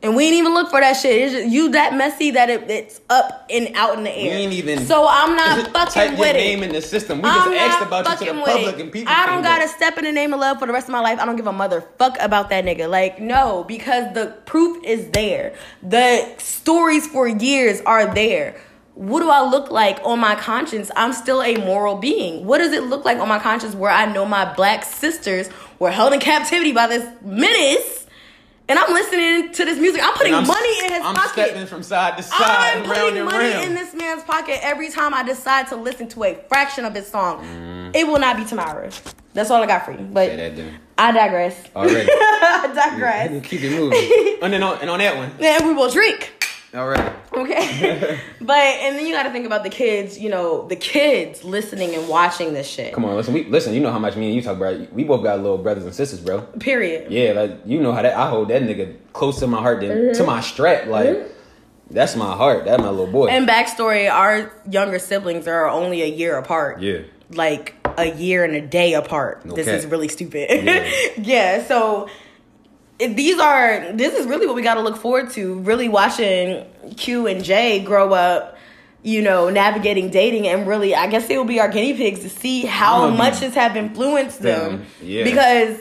[0.03, 1.19] And we ain't even look for that shit.
[1.19, 4.35] It's just you that messy that it, it's up and out in the air.
[4.35, 6.67] We ain't even- So I'm not fucking your with name it.
[6.67, 7.21] in the system.
[7.23, 8.81] We just I'm asked about you to the public it.
[8.81, 9.11] and people.
[9.11, 9.69] I don't gotta up.
[9.71, 11.17] step in the name of love for the rest of my life.
[11.19, 12.87] I don't give a motherfuck about that nigga.
[12.87, 15.55] Like, no, because the proof is there.
[15.81, 18.55] The stories for years are there.
[18.93, 20.91] What do I look like on my conscience?
[20.95, 22.45] I'm still a moral being.
[22.45, 25.91] What does it look like on my conscience where I know my black sisters were
[25.91, 28.04] held in captivity by this menace?
[28.67, 30.01] And I'm listening to this music.
[30.03, 31.31] I'm putting I'm- money in his I'm pocket.
[31.49, 33.63] stepping from side to side, I'm putting and money round.
[33.65, 37.07] in this man's pocket every time I decide to listen to a fraction of his
[37.07, 37.43] song.
[37.45, 37.95] Mm.
[37.95, 38.89] It will not be tomorrow.
[39.33, 39.99] That's all I got for you.
[39.99, 40.79] But Say that then.
[40.97, 41.61] I digress.
[41.75, 42.09] Already.
[42.11, 43.45] I digress.
[43.45, 44.37] Keep it moving.
[44.41, 45.31] and then on, and on that one.
[45.37, 46.31] Then we will drink.
[46.75, 47.15] Already.
[47.33, 48.19] Okay.
[48.41, 50.19] but and then you got to think about the kids.
[50.19, 52.93] You know, the kids listening and watching this shit.
[52.93, 53.33] Come on, listen.
[53.33, 53.73] We listen.
[53.73, 54.91] You know how much me and you talk about.
[54.91, 56.41] We both got little brothers and sisters, bro.
[56.59, 57.11] Period.
[57.11, 58.17] Yeah, like you know how that.
[58.17, 60.25] I hold that nigga close to my heart, than to mm-hmm.
[60.25, 60.87] my strap.
[60.87, 61.33] Like mm-hmm.
[61.91, 62.65] that's my heart.
[62.65, 63.27] That's my little boy.
[63.27, 66.81] And backstory: Our younger siblings are only a year apart.
[66.81, 66.99] yeah.
[67.31, 69.41] like a year and a day apart.
[69.45, 70.63] This is really stupid.
[70.63, 70.91] Yeah.
[71.17, 72.09] Yeah, so
[72.99, 75.59] these are this is really what we got to look forward to.
[75.59, 76.65] Really watching
[76.97, 78.57] Q and J grow up,
[79.03, 82.29] you know, navigating dating, and really, I guess they will be our guinea pigs to
[82.29, 84.85] see how much this have influenced them.
[85.01, 85.23] Yeah.
[85.23, 85.79] because.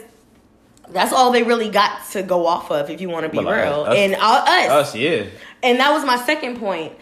[0.87, 3.63] That's all they really got to go off of, if you want to be like,
[3.63, 3.85] real.
[3.85, 5.25] us- and uh, us, Us, yeah.
[5.63, 6.93] and that was my second point.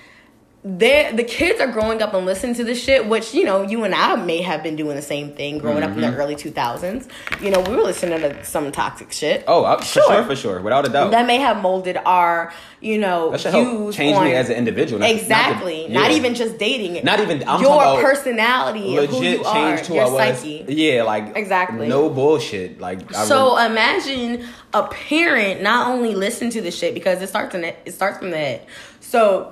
[0.66, 3.94] The kids are growing up and listening to this shit, which you know you and
[3.94, 6.12] I may have been doing the same thing growing up in Mm-hmm.
[6.14, 7.06] the early two thousands.
[7.42, 9.44] You know, we were listening to some toxic shit.
[9.46, 10.04] Oh, I, for Sure.
[10.08, 11.12] sure, for sure, without a doubt.
[11.12, 15.00] that may have molded our you know That views change on- me as an individual.
[15.00, 15.88] not- not to- exactly.
[15.90, 16.96] Not, even just dating.
[16.96, 17.04] It.
[17.04, 20.66] Not even- I'm your personality, of who legit you are, who your psyche.
[20.70, 21.88] Yeah, like Exactly.
[21.90, 22.80] No bullshit.
[22.80, 27.28] Like I So really- imagine a parent not only listen to the shit because it
[27.28, 28.62] starts in it, it starts from the head.
[29.02, 29.52] So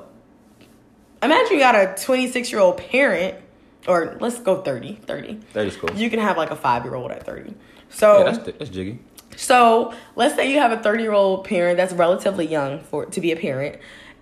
[1.23, 3.35] imagine you got a 26 year old parent,
[3.87, 5.35] or let's go 30, 30.
[5.53, 5.91] 30 school.
[5.95, 7.53] You can have like a five year old at 30.
[7.89, 8.99] So yeah, that's that's jiggy.
[9.35, 13.21] So let's say you have a 30 year old parent that's relatively young for to
[13.21, 13.77] be a parent,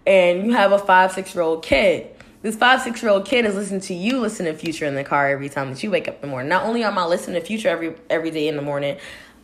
[0.06, 2.16] and you have a five, six year old kid.
[2.42, 5.04] This five, six year old kid is listening to you listen to Future in the
[5.04, 6.50] car every time that you wake up in the morning.
[6.50, 8.98] Not only am I listening to Future every every day in the morning,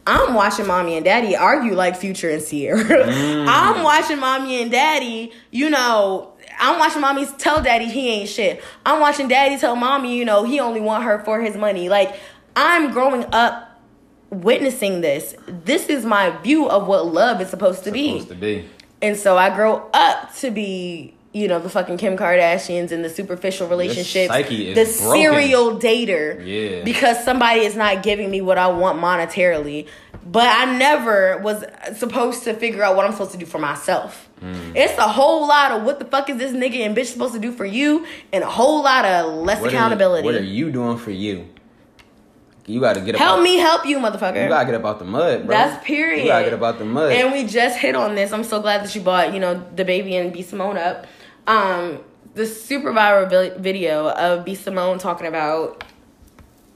[0.07, 2.83] I'm watching mommy and daddy argue like Future and Ciara.
[3.15, 3.47] Mm.
[3.47, 8.63] I'm watching mommy and daddy, you know, I'm watching mommy tell daddy he ain't shit.
[8.85, 11.89] I'm watching daddy tell mommy, you know, he only want her for his money.
[11.89, 12.15] Like
[12.55, 13.81] I'm growing up
[14.29, 15.35] witnessing this.
[15.47, 18.19] This is my view of what love is supposed to be.
[18.19, 18.69] Supposed to be.
[19.01, 23.09] And so I grow up to be, you know, the fucking Kim Kardashians and the
[23.09, 24.85] superficial relationships, the broken.
[24.85, 26.45] serial dater.
[26.45, 26.83] Yeah.
[26.83, 29.87] Because somebody is not giving me what I want monetarily.
[30.25, 31.63] But I never was
[31.97, 34.27] supposed to figure out what I'm supposed to do for myself.
[34.41, 34.75] Mm.
[34.75, 37.39] It's a whole lot of what the fuck is this nigga and bitch supposed to
[37.39, 40.25] do for you, and a whole lot of less What are- accountability.
[40.25, 41.47] what are you doing for you?
[42.67, 43.21] You got to get up.
[43.21, 44.41] Help out, me help you, motherfucker.
[44.41, 45.55] You gotta get up out the mud, bro.
[45.55, 46.23] That's period.
[46.23, 47.11] You gotta get up out the mud.
[47.11, 48.31] And we just hit on this.
[48.33, 51.05] I'm so glad that you bought, you know, DaBaby and B Simone up.
[51.45, 51.99] Um,
[52.33, 55.83] the super viral video of B Simone talking about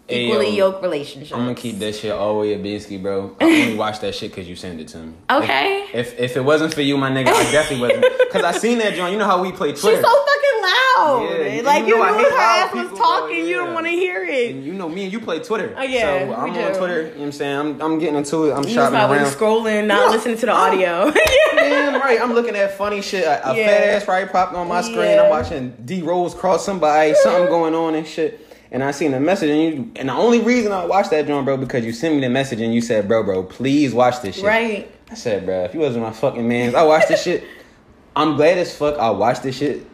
[0.09, 1.31] Hey, equally yo, yoked relationships.
[1.31, 3.35] I'm gonna keep that shit all the way at Gretzky, bro.
[3.39, 5.13] I only watched that shit because you sent it to me.
[5.29, 5.83] Okay.
[5.93, 8.05] If, if if it wasn't for you, my nigga, I definitely wasn't.
[8.29, 9.11] Because I seen that, John.
[9.11, 9.97] You know how we play Twitter.
[9.97, 11.29] She's so fucking loud.
[11.55, 13.55] Yeah, like you you know knew her ass was bro, talking, you yeah.
[13.55, 14.51] don't want to hear it.
[14.53, 15.73] and you know me and you play Twitter.
[15.75, 16.73] Oh, yeah, So I'm on.
[16.75, 17.01] Twitter.
[17.01, 17.57] You know what I'm saying?
[17.57, 18.53] I'm, I'm getting into it.
[18.53, 19.25] I'm You shopping around.
[19.31, 20.11] scrolling, not No.
[20.11, 21.11] listening to the audio.
[21.55, 22.21] Damn right.
[22.21, 23.23] I'm looking at funny shit.
[23.25, 23.65] A, a Yeah.
[23.67, 25.17] fat ass probably popped on my screen.
[25.17, 28.45] I'm watching D Rose cross somebody, something going on and shit.
[28.71, 31.43] And I seen the message, and you, and the only reason I watched that joint,
[31.45, 34.35] bro, because you sent me the message and you said, bro, bro, please watch this
[34.35, 34.45] shit.
[34.45, 34.91] right.
[35.09, 37.43] I said, bro, if you wasn't my fucking man, I watched this shit.
[38.15, 39.87] I'm glad as fuck I watched this shit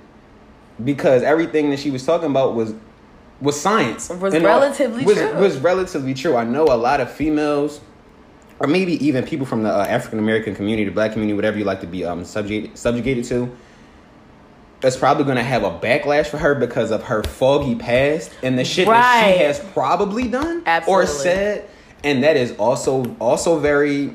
[0.84, 2.74] because everything that she was talking about was
[3.42, 4.10] was science.
[4.10, 5.34] Was And, relatively was, true.
[5.36, 6.36] Was relatively true.
[6.36, 7.82] I know a lot of females,
[8.60, 11.66] or maybe even people from the uh, African American community, the black community, whatever you
[11.66, 13.56] like to be um subjugated subjugated to.
[14.86, 18.64] That's probably gonna have a backlash for her because of her foggy past and the
[18.64, 21.68] shit that she has probably done or said,
[22.04, 24.14] and that is also also very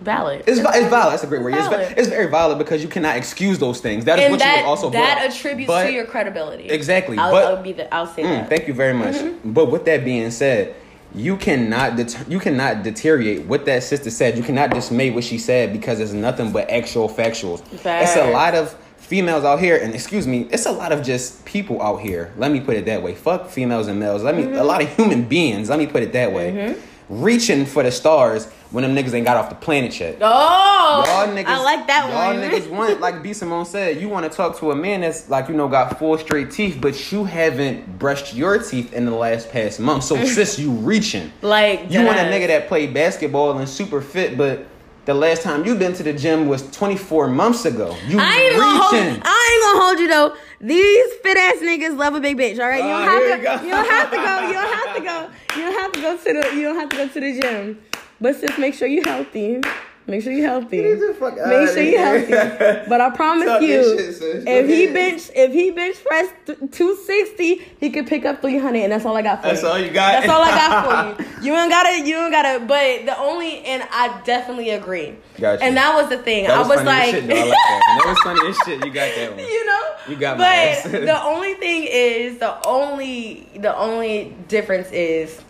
[0.00, 0.42] Valid.
[0.48, 1.12] it's, vi- it's valid.
[1.12, 1.54] That's a great word.
[1.54, 4.04] It's, it's very valid because you cannot excuse those things.
[4.06, 5.30] That is and what that, you also that up.
[5.30, 6.64] attributes But- to your credibility.
[6.68, 8.48] Exactly, I'll, but- I'll be the, I'll say Mm, that.
[8.48, 9.14] thank you very much.
[9.14, 9.52] Mm-hmm.
[9.52, 10.74] But with that being said,
[11.14, 14.36] you cannot det- you cannot deteriorate what that sister said.
[14.36, 17.62] You cannot dismay what she said because it's nothing but actual factuals.
[17.72, 18.74] It's a lot of
[19.12, 22.32] females out here, and excuse me, it's a lot of just people out here.
[22.38, 23.14] Let me put it that way.
[23.14, 24.22] Fuck females and males.
[24.22, 24.54] Let me Mm-hmm.
[24.56, 25.68] a lot of human beings.
[25.68, 26.76] Let me put it that way.
[27.10, 30.16] Reaching for the stars when them niggas ain't got off the planet yet.
[30.22, 32.36] Oh, Y'all niggas, I like that y'all one.
[32.40, 35.48] niggas want, like B Simone said, you want to talk to a man that's like
[35.48, 39.50] you know got full straight teeth, but you haven't brushed your teeth in the last
[39.50, 40.04] past month.
[40.04, 41.30] So sis, you reaching.
[41.42, 44.64] like You want a nigga that played basketball and super fit, but
[45.04, 47.96] the last time you've been to the gym was 24 months ago.
[48.06, 48.92] You I ain't gonna hold.
[48.92, 49.22] reaching.
[49.24, 50.36] I ain't gonna hold you though.
[50.60, 52.58] These fit ass niggas love a big bitch.
[52.60, 53.44] All right, you don't Oh, have to.
[53.44, 53.52] go.
[53.64, 54.46] You don't have to go.
[54.46, 55.30] You don't have to go.
[55.56, 56.56] You don't have to go to the.
[56.56, 57.82] You don't have to go to the gym.
[58.20, 59.60] But just make sure you're healthy.
[60.06, 60.82] Make sure you healthy.
[60.82, 62.26] Get the fuck Make sure you here.
[62.26, 62.88] healthy.
[62.88, 66.28] But I promise Talk you, shit, if he bench, if he bench press
[66.72, 69.62] two sixty, he could pick up three hundred, and that's all I got for That's
[69.62, 69.68] you.
[69.68, 70.12] That's all you got?
[70.12, 71.28] That's all I got for you.
[71.42, 72.06] You ain't got it.
[72.06, 72.66] You ain't got it.
[72.68, 75.16] But the only, and I definitely agree.
[75.38, 75.64] Gotcha.
[75.64, 76.46] And that was the thing.
[76.46, 77.34] That was, I was funny like, as shit, though.
[77.34, 77.98] I like that.
[77.98, 78.84] That was funny as shit.
[78.84, 79.38] You got that one.
[79.40, 84.90] you know You got my but the only thing is the only the only difference
[84.92, 85.40] is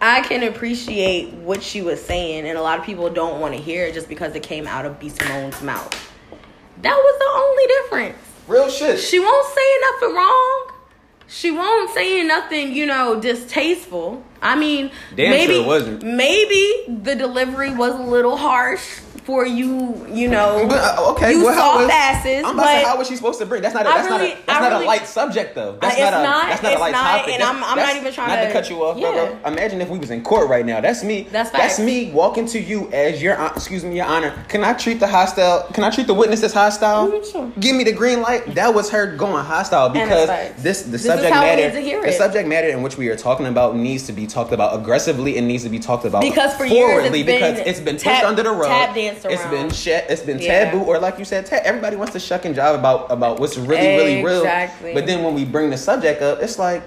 [0.00, 3.60] i can appreciate what she was saying and a lot of people don't want to
[3.60, 5.08] hear it just because it came out of b.
[5.08, 5.92] Simone's mouth.
[6.82, 8.18] That was the only difference.
[8.46, 9.00] Real shit.
[9.00, 10.72] she won't say nothing wrong.
[11.28, 14.22] She won't say nothing you know distasteful.
[14.42, 16.02] I mean Damn maybe sure it wasn't.
[16.02, 21.44] maybe the delivery was a little harsh for you you know But, uh, okay, you
[21.44, 23.60] well, soft was, asses I'm about to say, how was she supposed to bring?
[23.60, 23.82] That's not.
[23.84, 24.38] A, that's really- not.
[24.38, 25.76] A, that's not really- a light subject, though.
[25.80, 26.22] That's Uh, not it's a.
[26.22, 27.34] not- that's not a light not, topic.
[27.34, 29.10] and That's- I'm- I'm not even trying not to- to cut you off, Yeah.
[29.10, 29.36] bro.
[29.52, 30.80] Imagine if we was in court right now.
[30.80, 31.26] That's me.
[31.32, 33.34] That's that's me walking to you as your.
[33.56, 34.32] Excuse me, your honor.
[34.48, 35.66] Can I treat the hostile?
[35.72, 37.10] Can I treat the witness as hostile?
[37.24, 37.50] Sure.
[37.58, 38.54] Give me the green light.
[38.54, 41.62] That was her going hostile because this the This subject matter.
[41.62, 44.26] need to hear the subject matter in which we are talking about needs to be
[44.28, 47.58] talked about aggressively and needs to be talked about Because for years it's forwardly because
[47.58, 48.68] it's been pushed under the rug.
[49.22, 49.74] Tap danced It's been around.
[49.74, 50.06] shit.
[50.08, 50.70] It's been Yeah.
[50.70, 53.56] taboo or like you said, ta- everybody wants to shuck and jive about about what's
[53.56, 54.44] really really real.
[54.94, 56.82] But then when we bring the subject up, it's like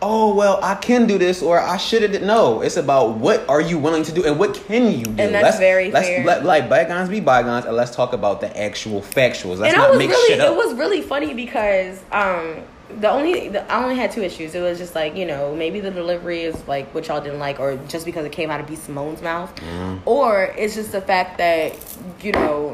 [0.00, 2.60] oh well I can do this or I should have no.
[2.60, 5.22] It's about what are you willing to do and what can you do.
[5.22, 6.24] And that's let's, very let's fair.
[6.24, 9.58] Let, like bygones be bygones and let's talk about the actual factuals.
[9.58, 10.52] Let's and I not was make really shit up.
[10.52, 12.62] it was really funny because um
[13.00, 14.54] the only the, I only had two issues.
[14.54, 17.60] It was just like you know maybe the delivery is like what y'all didn't like,
[17.60, 20.08] or just because it came out of B Simone's mouth, Mm-hmm.
[20.08, 21.74] or it's just the fact that
[22.22, 22.72] you know,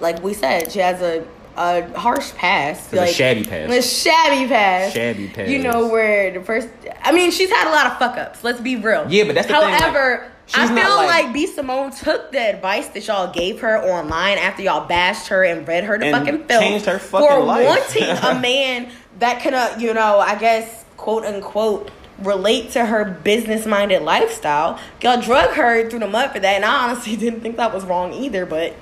[0.00, 1.26] like we said, she has a
[1.56, 3.72] a harsh past, a like shabby past.
[3.72, 5.50] a shabby past, Shabby past.
[5.50, 6.68] You know where the first,
[7.02, 8.44] I mean, she's had a lot of fuck ups.
[8.44, 9.06] Let's be real.
[9.10, 10.72] Yeah, but that's the thing, like, However.
[10.72, 14.62] I feel like- like B Simone took the advice that y'all gave her online after
[14.62, 17.66] y'all bashed her and read her the fucking film changed her fucking for life.
[17.66, 21.90] wanting a man that can, uh, you know, I guess quote unquote
[22.22, 24.78] relate to her business minded lifestyle.
[25.02, 27.84] Y'all drug her through the mud for that, and I honestly didn't think that was
[27.84, 28.44] wrong either.
[28.46, 28.74] But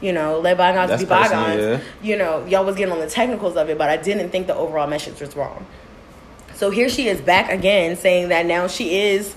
[0.00, 1.60] you know, let bygones That's be bygones.
[1.60, 1.80] yeah.
[2.02, 4.54] You know, y'all was getting on the technicals of it, but I didn't think the
[4.54, 5.64] overall message was wrong.
[6.54, 9.34] So here she is back again saying that now she is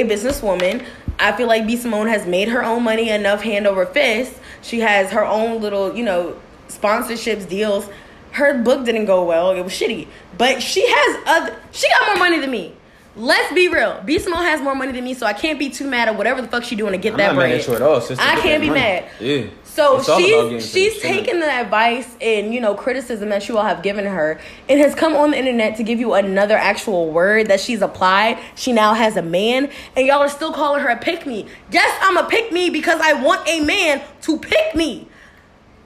[0.00, 0.84] a businesswoman.
[1.18, 4.34] I feel like B Simone has made her own money enough hand over fist.
[4.62, 6.36] She has her own little, you know,
[6.68, 7.88] sponsorships, deals.
[8.32, 9.50] Her book didn't go well.
[9.52, 10.06] It was shitty.
[10.36, 12.74] But she has other she got more money than me.
[13.16, 14.00] Let's be real.
[14.04, 16.40] B Simone has more money than me, so I can't be too mad at whatever
[16.40, 17.50] the fuck she doing to get I'm that not bread.
[17.50, 18.00] mad at you at all.
[18.00, 18.22] sister.
[18.24, 18.80] I can't be money.
[18.80, 19.08] mad.
[19.18, 19.46] Yeah.
[19.78, 23.48] So It's all about getting she's she's taken the advice and you know criticism that
[23.48, 26.56] you all have given her and has come on the internet to give you another
[26.56, 28.40] actual word that she's applied.
[28.56, 31.46] She now has a man, and y'all are still calling her a pick me.
[31.70, 35.06] Yes, I'm a pick me because I want a man to pick me.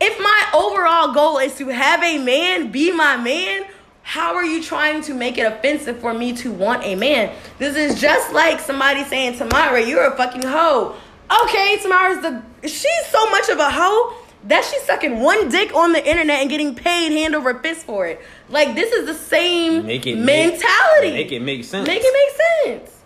[0.00, 3.66] If my overall goal is to have a man be my man,
[4.04, 7.30] how are you trying to make it offensive for me to want a man?
[7.58, 10.96] This is just like somebody saying, Tamara, you're a fucking hoe.
[11.44, 14.14] Okay, Tamara's the she's so much of a hoe
[14.44, 18.06] that she's sucking one dick on the internet and getting paid hand over fist for
[18.06, 18.20] it.
[18.48, 21.10] Like this is the same Make it mentality.
[21.12, 21.86] Make, make it make sense.
[21.86, 22.12] Make it
[22.66, 22.98] make sense.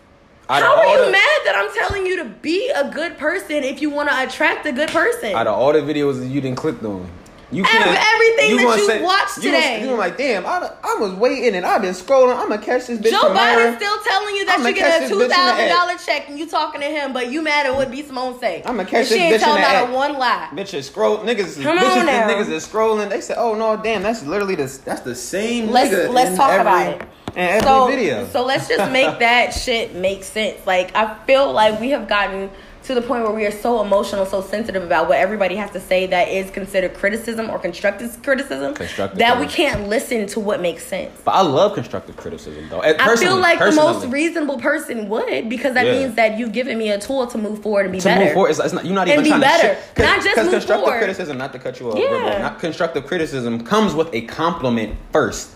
[0.48, 3.64] Out How are you the- mad that I'm telling you to be a good person
[3.64, 5.34] if you want to attract a good person?
[5.34, 7.08] Out of all the videos that you didn't click on,
[7.52, 9.80] you Out of can't- everything that gonna you watched you gonna- today.
[9.80, 12.36] You gonna like, damn, I, I was waiting and I've been scrolling.
[12.36, 13.30] I'm gonna catch this bitch Joe.
[13.34, 15.68] Biden's still telling you that I'ma you get a this two bitch in the thousand
[15.68, 18.62] dollar check and you talking to him, but you mad at what B Simone say?
[18.66, 20.48] I'ma catch And she this ain't bitch in telling a one lie.
[20.52, 22.28] Bitches scroll niggas Come on bitches and now.
[22.28, 23.08] niggas is scrolling.
[23.10, 26.50] They said, "Oh no, damn, that's literally the that's the same." Let's nigga let's talk
[26.50, 27.02] every, about it.
[27.36, 28.26] in every so, video.
[28.32, 30.66] so let's just make that shit make sense.
[30.66, 32.50] Like I feel like we have gotten
[32.86, 35.80] to the point where we are so emotional, so sensitive about what everybody has to
[35.80, 40.60] say that is considered criticism or constructive criticism Constructive that we can't listen to what
[40.60, 41.10] makes sense.
[41.24, 42.80] but I love constructive criticism though.
[42.82, 45.92] I feel Personally- like the most reasonable person would because that Yeah.
[45.98, 48.08] means that you've given me a tool to move forward and be better.
[48.10, 48.24] to better.
[48.26, 49.76] move forward, it's, it's not, you're not And even be trying better.
[49.96, 50.98] to Not just 'cause move constructive forward.
[50.98, 52.06] criticism, not to cut you off, Yeah.
[52.12, 55.48] River, not constructive criticism comes with a compliment first.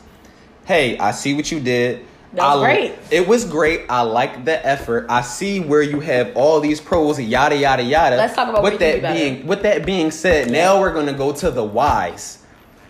[0.64, 2.00] Hey, I see what you did.
[2.34, 2.92] That was I- great.
[3.10, 3.82] It was great.
[3.88, 5.06] I like the effort.
[5.08, 8.16] I see where you have all these pros, yada yada yada.
[8.16, 9.14] Let's talk about with that better.
[9.18, 10.50] being with that being said.
[10.50, 12.38] Now we're gonna go to the whys.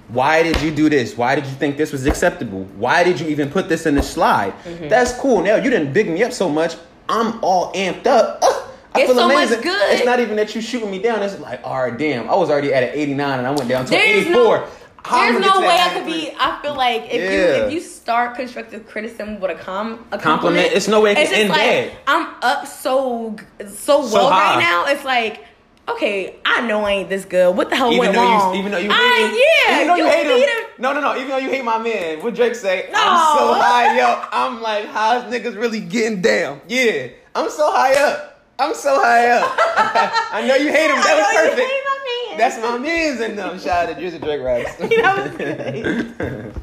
[0.09, 1.16] Why did you do this?
[1.16, 2.64] Why did you think this was acceptable?
[2.76, 4.53] Why did you even put this in the slide?
[4.64, 4.88] Mm-hmm.
[4.88, 5.41] That's cool.
[5.41, 6.74] Now you didn't big me up so much.
[7.09, 8.41] I'm all amped up.
[8.43, 9.61] Ugh, I It's feel so much amazing.
[9.62, 9.93] good.
[9.95, 11.22] It's not even that you shooting me down.
[11.22, 12.28] It's like, all right, damn.
[12.28, 14.34] I was already at an 89 and I went down to an There's 84.
[14.59, 14.66] no,
[15.09, 16.33] there's no way I could be.
[16.39, 20.73] I feel like if you if you start constructive criticism with a com a Compliment,
[20.73, 21.93] it's no way it can it's end like, bad.
[22.07, 23.37] I'm up so
[23.69, 24.57] so So well high.
[24.57, 24.87] right now.
[24.87, 25.47] It's like.
[25.89, 27.57] Okay, I know I ain't this good.
[27.57, 28.55] What the hell Even went wrong?
[28.55, 30.93] you, even though you I, hate him, yeah, even though you, hate beat him, no,
[30.93, 31.17] no, no.
[31.17, 32.89] Even though you hate my man, what Drake say?
[32.93, 32.99] No.
[33.01, 34.29] I'm so high up.
[34.31, 36.61] I'm like, how's niggas really getting down?
[36.69, 38.30] Yeah, I'm so high up.
[38.61, 39.51] I'm so high up.
[40.33, 40.97] I know you hate him.
[40.97, 41.69] That was I perfect.
[41.89, 42.39] my man.
[42.39, 43.59] That's my man's in them.
[43.59, 44.77] Shout out to Drizzy Drake Rice.
[44.79, 46.55] That was good.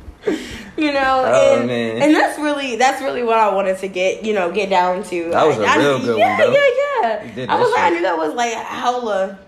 [0.78, 2.02] you know, Oh, and, man.
[2.02, 5.30] and that's really that's really what I wanted to get you know get down to.
[5.32, 6.54] That was a I- real good yeah, one.
[6.54, 9.40] Yeah, yeah, I was like, I knew that was like hella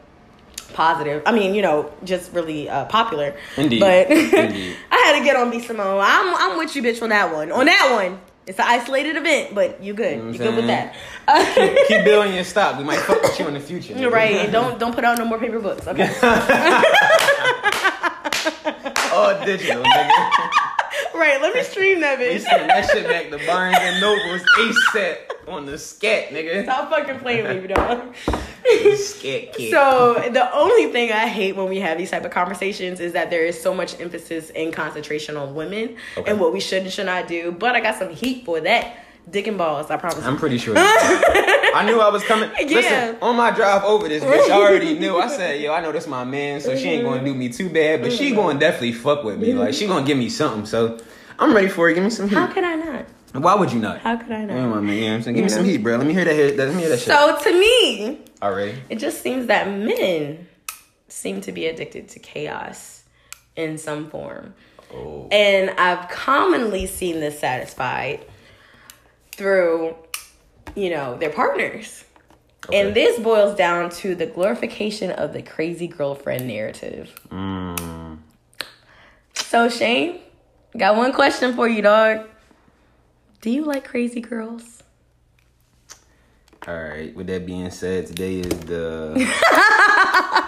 [0.74, 1.22] positive.
[1.26, 3.36] I mean, you know, just really uh, popular.
[3.58, 3.80] Indeed.
[3.80, 4.76] But Indeed.
[4.92, 6.00] I had to get on B Simone.
[6.04, 7.52] I'm I'm with you, bitch, on that one.
[7.52, 8.20] On that one.
[8.50, 10.18] It's an isolated event, but you good.
[10.18, 10.96] know You good with that.
[11.88, 12.80] Keep building your stock.
[12.80, 13.94] We might fuck with you in the future.
[13.94, 14.38] You're right.
[14.38, 15.88] And don't don't put out no more paper books.
[15.88, 16.10] Okay.
[19.14, 20.50] All digital, nigga.
[21.20, 21.42] right.
[21.42, 22.42] Let me stream that bitch.
[22.42, 25.18] send that shit back to Barnes and Nobles ASAP
[25.48, 26.64] on the scat, nigga.
[26.64, 28.16] Stop fucking playing with me, dog.
[28.96, 29.72] Scat kid.
[29.72, 33.30] So the only thing I hate when we have these type of conversations is that
[33.30, 36.30] there is so much emphasis and concentration on women Okay.
[36.32, 37.52] and what we should and should not do.
[37.52, 38.98] But I got some heat for that.
[39.30, 40.26] Dick and balls, I promise.
[40.26, 40.74] I'm pretty sure.
[41.74, 42.50] I knew I was coming.
[42.60, 42.76] Yeah.
[42.76, 45.18] Listen, on my drive over this bitch, I already knew.
[45.18, 47.70] I said, yo, I know this my man, so she ain't gonna do me too
[47.70, 49.54] bad, but she gonna definitely fuck with me.
[49.54, 50.66] Like she gonna give me something.
[50.66, 51.00] So
[51.40, 51.96] I'm ready for it.
[51.96, 52.36] Give me some heat.
[52.36, 53.06] How can I not?
[53.34, 54.00] Why would you not?
[54.00, 54.58] How could I not?
[54.58, 54.96] On, man.
[54.96, 55.36] You know what I'm saying?
[55.36, 55.98] Give me some heat, bro.
[55.98, 56.34] Let me hear that.
[56.34, 57.08] Hear, let me hear that shit.
[57.08, 58.82] So to me, Already.
[58.90, 60.48] it just seems that men
[61.08, 63.04] seem to be addicted to chaos
[63.56, 64.54] in some form.
[64.94, 65.28] Oh.
[65.32, 68.26] And I've commonly seen this satisfied
[69.32, 69.96] through,
[70.76, 72.04] you know, their partners.
[72.72, 77.12] And this boils down to the glorification of the crazy girlfriend narrative.
[77.30, 78.20] Mm.
[79.34, 80.20] So, Shane,
[80.78, 82.28] got one question for you, dog.
[83.42, 84.84] Do you like crazy girls?
[86.68, 87.16] All right.
[87.16, 89.14] With that being said, today is the.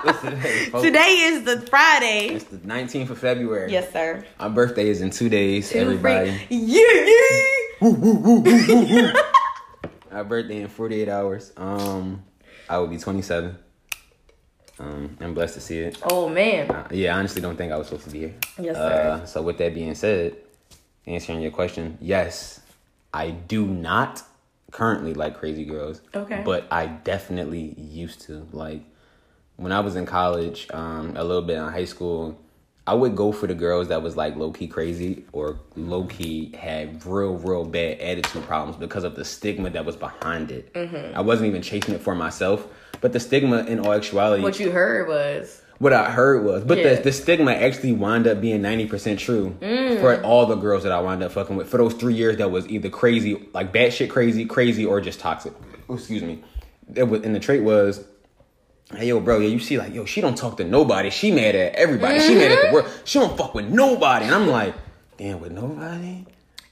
[0.04, 0.70] What's today?
[0.82, 2.36] Today is the Friday.
[2.36, 3.72] It's the 19th of February.
[3.72, 4.24] Yes, sir.
[4.38, 5.72] My birthday is in two days.
[5.72, 6.32] Two everybody.
[6.38, 7.06] free- Yeah,
[7.82, 9.24] yeah.
[10.12, 11.54] My birthday in 48 hours.
[11.58, 12.24] Um,
[12.70, 13.58] I will be 27.
[14.80, 15.98] Um, I'm blessed to see it.
[16.04, 16.70] Oh man.
[16.70, 18.34] Uh, yeah, I honestly don't think I was supposed to be here.
[18.60, 19.26] Yes, Uh, sir.
[19.26, 20.36] so with that being said,
[21.06, 22.62] answering your question, yes,
[23.14, 24.24] I do not
[24.72, 26.02] currently like crazy girls.
[26.16, 26.42] Okay.
[26.44, 28.48] But I definitely used to.
[28.52, 28.82] Like
[29.58, 32.40] when I was in college, um, a little bit in high school,
[32.88, 36.54] I would go for the girls that was like low key crazy or low key
[36.58, 40.74] had real, real bad attitude problems because of the stigma that was behind it.
[40.74, 41.16] Mm-hmm.
[41.16, 42.68] I wasn't even chasing it for myself,
[43.00, 46.78] but the stigma in all actuality What you heard was what I heard was, but
[46.80, 46.96] Yeah.
[46.96, 50.00] the, the stigma actually wound up being 90% true Mm.
[50.00, 52.50] for all the girls that I wound up fucking with for those three years that
[52.52, 55.54] was either crazy, like batshit crazy, crazy, or just toxic.
[55.90, 56.44] Excuse me.
[56.96, 58.04] It was, and the trait was,
[58.98, 61.10] hey, yo, bro, yeah, you see, like, yo, she don't talk to nobody.
[61.10, 62.20] She mad at everybody.
[62.20, 62.66] She mad Mm-hmm.
[62.66, 63.02] at the world.
[63.06, 64.26] She don't fuck with nobody.
[64.26, 64.74] And I'm like,
[65.18, 66.26] damn, with nobody?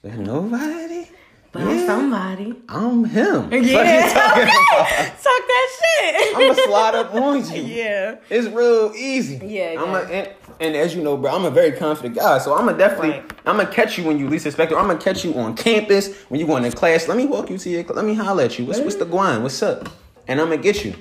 [0.04, 1.08] With nobody?
[1.52, 2.54] but I'm somebody.
[2.70, 3.52] I'm him.
[3.52, 3.58] Yeah.
[3.58, 4.88] you talking about?
[4.88, 6.36] Talk that shit.
[6.36, 7.64] I'm gonna slide up on you.
[7.64, 8.16] yeah.
[8.30, 9.44] It's real easy.
[9.44, 9.96] Yeah, I'm.
[9.96, 12.38] A, and, and as you know, bro, I'm a very confident guy.
[12.38, 13.32] So I'm gonna definitely, Right.
[13.48, 14.76] I'm gonna catch you when you least expect it.
[14.78, 17.08] I'm gonna catch you on campus when you going to class.
[17.08, 17.84] Let me walk you to your.
[17.84, 18.66] Let me holler at you.
[18.66, 19.42] What's what's the guan?
[19.42, 19.90] What's up?
[20.28, 20.94] And I'm gonna get you.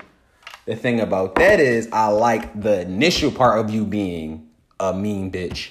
[0.69, 5.33] The thing about that is, I like the initial part of you being a mean
[5.33, 5.71] bitch.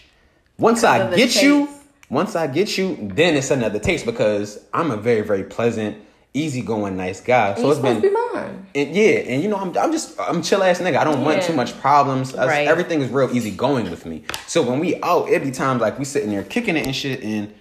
[0.58, 1.70] Once I get you,
[2.10, 6.98] once I get you, then it's another taste because I'm a very, very pleasant, easygoing,
[6.98, 7.54] nice guy.
[7.54, 8.66] So You're it's been be mine.
[8.74, 10.98] and yeah, and you know, I'm, I'm just I'm chill ass nigga.
[10.98, 12.34] I don't want too much problems.
[12.34, 12.68] Right.
[12.68, 14.24] Everything is real easy going with me.
[14.48, 17.22] So when we out, it be times like we sitting there kicking it and shit,
[17.22, 17.54] and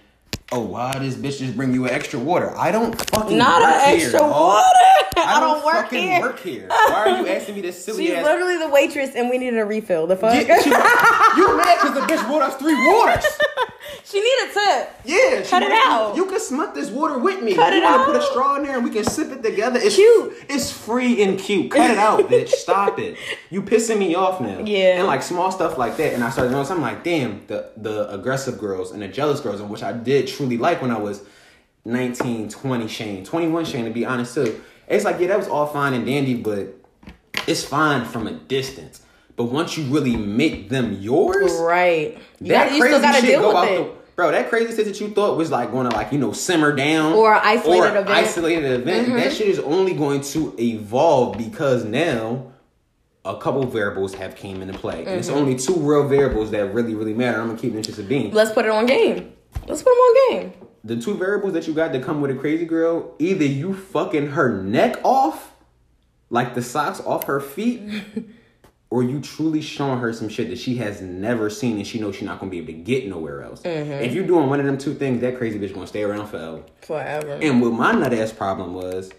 [0.51, 2.55] oh, why this bitch just bring you an extra water?
[2.57, 4.31] I don't fucking Not work an here, extra dog.
[4.31, 4.63] water.
[5.17, 6.21] I, I don't work fucking here.
[6.21, 6.67] work here.
[6.69, 8.23] Why are you asking me this silly She's ass?
[8.25, 10.07] literally the waitress, and we needed a refill.
[10.07, 10.33] The fuck?
[10.47, 13.25] Yeah, she, you mad because the bitch brought us three waters?
[14.03, 14.89] she need a tip.
[15.05, 16.15] Yeah, she Cut it out.
[16.15, 17.55] You can smut this water with me.
[17.55, 19.79] Cut you it wanna put a straw in there and we can sip it together.
[19.81, 20.33] It's Cute.
[20.49, 21.71] It's free and cute.
[21.71, 22.49] Cut it out, bitch.
[22.67, 23.17] Stop it.
[23.49, 24.59] You pissing me off now.
[24.59, 24.99] Yeah.
[24.99, 26.13] And like small stuff like that.
[26.13, 29.59] And I started noticing, I'm like, damn, the the aggressive girls and the jealous girls,
[29.59, 31.23] and which I did truly like when I was
[31.85, 34.61] 19, 20 Shane, 21 Shane to be honest too.
[34.87, 36.73] It's like, yeah, that was all fine and dandy, but
[37.47, 39.01] it's fine from a distance.
[39.37, 42.17] But once you really make them yours, Right.
[42.41, 43.77] You, that gotta, crazy still gotta shit deal go with out it.
[43.77, 44.31] the bro.
[44.31, 47.13] That crazy shit that you thought was like going to like you know simmer down
[47.13, 47.97] Or isolated or
[48.73, 49.07] event.
[49.07, 49.15] Mm-hmm.
[49.17, 52.51] That shit is only going to evolve because now
[53.25, 55.19] a couple variables have came into play, and Mm-hmm.
[55.19, 57.39] it's only two real variables that really really matter.
[57.39, 59.33] I'm gonna keep interest of being Let's put it on game.
[59.67, 60.53] Let's put them on game.
[60.83, 63.13] the two variables that you got to come with a crazy girl.
[63.19, 65.53] Either you fucking her neck off,
[66.31, 67.83] like the socks off her feet.
[68.89, 72.15] Or you truly showing her some shit that she has never seen and she knows
[72.15, 73.61] she's not gonna be able to get nowhere else.
[73.63, 73.91] Mm-hmm.
[73.91, 76.63] If you're doing one of them two things, that crazy bitch gonna stay around forever.
[76.83, 77.37] Forever.
[77.41, 79.11] And what my nut ass problem was,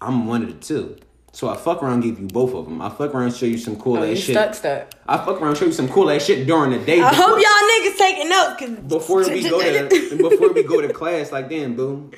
[0.00, 0.96] I'm one of the two.
[1.32, 2.80] So I fuck around, give you both of them.
[2.80, 4.34] I fuck around, show you some cool Oh, ass shit.
[4.34, 4.94] stuck, stuck.
[5.06, 7.00] I fuck around, show you some cool ass shit during the day.
[7.00, 8.88] I before- hope y'all niggas taking notes.
[8.88, 12.10] Before we go to before we go to class, like damn, boo,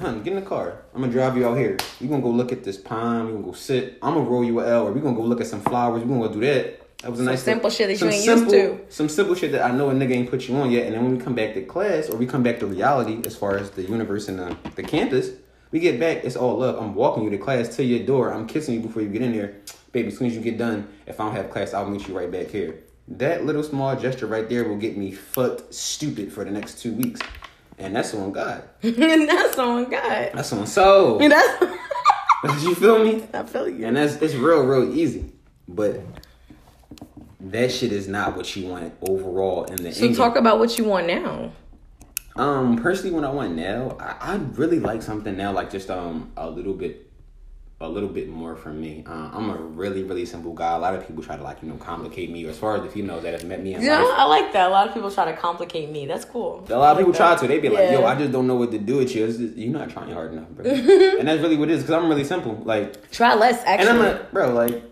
[0.00, 0.82] hun, get in the car.
[0.94, 1.76] I'm gonna drive you out here.
[2.00, 3.26] We gonna go look at this pond.
[3.28, 3.98] We gonna go sit.
[4.02, 6.02] I'm gonna roll you a L, or we gonna go look at some flowers.
[6.02, 6.80] We gonna go do that.
[7.02, 8.52] That was a nice simple little- shit that you some ain't used simple-
[8.86, 8.92] to.
[8.92, 10.86] Some simple shit that I know a nigga ain't put you on yet.
[10.86, 13.36] And then when we come back to class, or we come back to reality, as
[13.36, 15.30] far as the universe and the, the campus,
[15.70, 16.24] we get back.
[16.24, 16.76] It's all love.
[16.82, 18.32] I'm walking you to class to your door.
[18.32, 19.54] I'm kissing you before you get in there,
[19.92, 20.08] baby.
[20.08, 22.30] As soon as you get done, if I don't have class, I'll meet you right
[22.30, 22.80] back here.
[23.06, 26.92] That little small gesture right there will get me fucked stupid for the next two
[26.92, 27.20] weeks.
[27.78, 28.62] And that's on God.
[28.82, 30.30] and that's on God.
[30.34, 31.20] That's on soul.
[31.22, 31.62] And that's
[32.62, 33.24] you feel me?
[33.32, 33.86] I feel you.
[33.86, 35.32] And that's it's real, real easy.
[35.68, 36.00] But
[37.40, 40.16] that shit is not what you want overall in the So end.
[40.16, 41.52] talk about what you want now.
[42.36, 46.30] Um, personally, what I want now, I, I really like something now, like just um
[46.36, 47.07] a little bit
[47.80, 49.04] a little bit more from me.
[49.06, 50.74] Uh, I'm a really, really simple guy.
[50.74, 52.44] A lot of people try to like, you know, complicate me.
[52.46, 54.66] As far as the females that have met me in Yeah, life, I like that.
[54.68, 56.04] A lot of people try to complicate me.
[56.04, 56.66] That's cool.
[56.68, 57.46] a lot of I people like try to.
[57.46, 59.26] They be like, "Yo, I just don't know what to do with you.
[59.28, 60.64] Just, you're not trying hard enough, bro."
[61.18, 61.82] and that's really what it is.
[61.82, 62.60] Because I'm really simple.
[62.64, 63.88] Like, Try less, and.
[63.88, 64.82] I'm like, bro, like,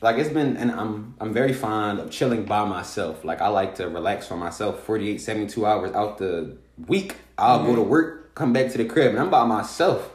[0.00, 3.22] like it's been, and I'm, I'm very fond of chilling by myself.
[3.22, 4.80] Like, I like to relax for myself.
[4.84, 6.56] 48, 72 hours out the
[6.88, 10.10] week, I'll go to work, come back to the crib, and I'm by myself,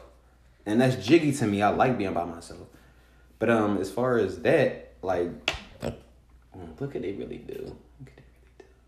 [0.65, 1.61] and that's jiggy to me.
[1.61, 2.67] I like being by myself.
[3.39, 5.29] But um, as far as that, like,
[6.79, 7.75] look at they really do.
[7.99, 8.23] Look at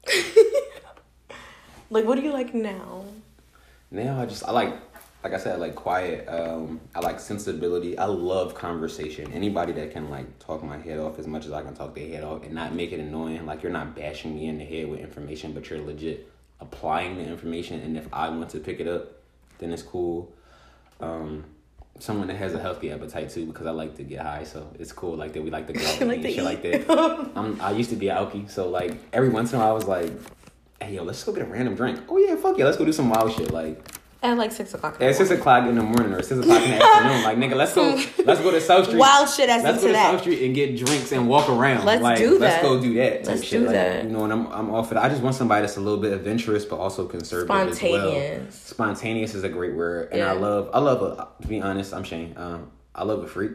[0.05, 0.53] they really
[1.30, 1.36] do.
[1.89, 3.05] like, what do you like now?
[3.89, 4.74] Now I just I like
[5.24, 6.28] like I said, I like quiet.
[6.28, 7.97] Um, I like sensibility.
[7.97, 9.32] I love conversation.
[9.34, 12.07] Anybody that can like talk my head off as much as I can talk their
[12.07, 13.45] head off and not make it annoying.
[13.45, 16.28] Like you're not bashing me in the head with information, but you're legit
[16.59, 17.82] applying the information.
[17.82, 19.11] And if I want to pick it up,
[19.59, 20.34] then it's cool.
[20.99, 21.45] Um,
[21.99, 24.91] someone that has a healthy appetite too, because I like to get high, so it's
[24.91, 25.15] cool.
[25.15, 27.31] Like that, we like to go out and Like eat and shit like that.
[27.35, 29.73] I'm, I used to be a alky, so like every once in a while I
[29.73, 30.11] was like,
[30.81, 32.93] "Hey yo, let's go get a random drink." Oh yeah, fuck yeah, let's go do
[32.93, 33.51] some wild shit.
[33.51, 33.85] Like
[34.24, 35.01] At like six o'clock.
[35.01, 37.74] at six o'clock in the morning or six o'clock in the afternoon, like nigga, let's
[37.74, 38.99] go, let's go to South Street.
[38.99, 40.11] Wild shit as Let's into go to that.
[40.11, 41.86] South Street and get drinks and walk around.
[41.86, 43.26] Let's like, do Let's go do that.
[43.26, 43.61] Let's shit.
[43.61, 44.03] do like, that.
[44.03, 45.03] You know, and I'm I'm all for that.
[45.03, 47.74] I just want somebody that's a little bit adventurous but also conservative as well.
[47.76, 48.55] Spontaneous.
[48.55, 51.28] Spontaneous is a great word, and I love I love a.
[51.41, 52.36] To be honest, I'm Shane.
[52.38, 53.53] Um, I love a freak.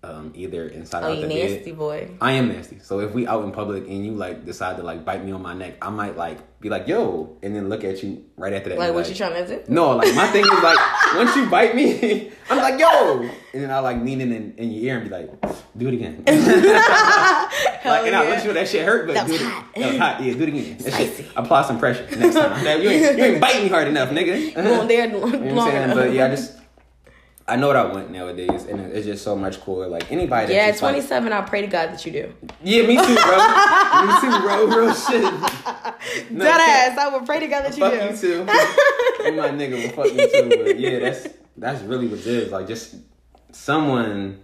[0.00, 1.76] Um, either inside Oh, or out you the nasty bed.
[1.78, 2.08] boy.
[2.20, 2.78] I am nasty.
[2.78, 5.42] So if we out in public and you like decide to like bite me on
[5.42, 8.68] my neck, I might like be like yo, and then look at you right after
[8.68, 8.78] that.
[8.78, 9.64] Like, what you trying to do?
[9.72, 10.78] no, like my thing is like
[11.16, 13.22] once you bite me, I'm like yo,
[13.52, 15.32] and then I like lean in, in in your ear and be like,
[15.76, 16.22] do it again.
[16.26, 18.30] like, and I yeah.
[18.30, 19.44] let you know that shit hurt, but That do was it.
[19.46, 19.74] hot.
[19.74, 20.22] That was hot.
[20.22, 20.76] Yeah, do it again.
[20.78, 22.64] That shit- apply some pressure next time.
[22.82, 24.26] You, ain't, you ain't biting me hard enough, nigga.
[24.26, 25.10] You You know what I'm saying?
[25.84, 25.96] enough.
[25.96, 26.57] But yeah, I just
[27.48, 29.88] I know what I want nowadays, and it's just so much cooler.
[29.88, 30.52] Like anybody.
[30.54, 32.34] Yeah, at just, like- 27, I pray to God that you do.
[32.62, 33.38] yeah, me too, bro.
[34.06, 34.66] me too, bro.
[34.66, 36.30] Real shit.
[36.30, 36.60] No, Dead
[36.92, 36.98] ass.
[36.98, 37.98] I would pray to God that you Fuck do.
[38.06, 38.40] you too.
[39.24, 40.62] and my nigga will fuck me too.
[40.64, 41.26] But yeah, that's
[41.56, 42.52] that's really what it is.
[42.52, 42.96] Like just
[43.52, 44.40] someone.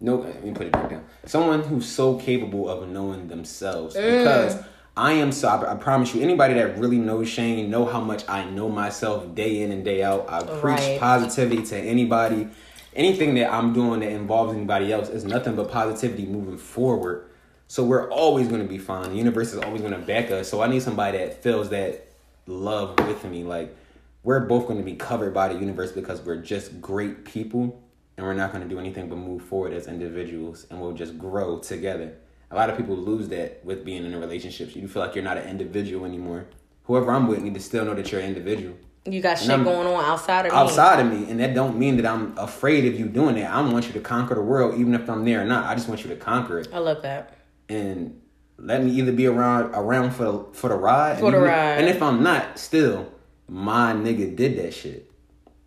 [0.00, 1.04] No, let me put it back down.
[1.26, 4.18] Someone who's so capable of knowing themselves Mm.
[4.18, 4.56] because.
[4.98, 5.46] I am so.
[5.46, 6.22] I, I promise you.
[6.22, 10.02] Anybody that really knows Shane know how much I know myself day in and day
[10.02, 10.26] out.
[10.28, 12.48] I preach positivity to anybody.
[12.96, 17.30] Anything that I'm doing that involves anybody else is nothing but positivity moving forward.
[17.68, 19.10] So we're always going to be fine.
[19.10, 20.48] The universe is always going to back us.
[20.48, 22.08] So I need somebody that feels that
[22.48, 23.44] love with me.
[23.44, 23.76] Like
[24.24, 27.80] we're both going to be covered by the universe because we're just great people
[28.16, 31.16] and we're not going to do anything but move forward as individuals and we'll just
[31.18, 32.16] grow together.
[32.50, 34.74] A lot of people lose that with being in a relationship.
[34.74, 36.46] You feel like you're not an individual anymore.
[36.84, 38.74] Whoever I'm with need to still know that you're an individual
[39.04, 40.58] You got shit I'm- going on outside of me.
[40.58, 43.50] outside of me, and that don't mean that I'm afraid of you doing that.
[43.52, 45.66] I want you to conquer the world, even if I'm there or not.
[45.66, 47.34] I just want you to conquer it I love that.
[47.68, 48.18] and
[48.58, 51.78] let me either be around around for the for the ride, For and the ride.
[51.80, 53.06] And if I'm not, still,
[53.48, 55.10] my nigga did that shit.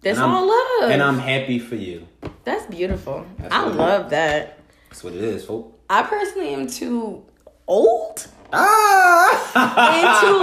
[0.01, 0.89] That's And all love.
[0.91, 2.07] and I'm happy for you.
[2.43, 3.23] That's beautiful.
[3.37, 4.57] That's I what it love that.
[4.89, 5.77] That's what it is, folks.
[5.91, 7.21] I personally am too
[7.67, 9.31] old Ah!
[9.95, 10.39] and too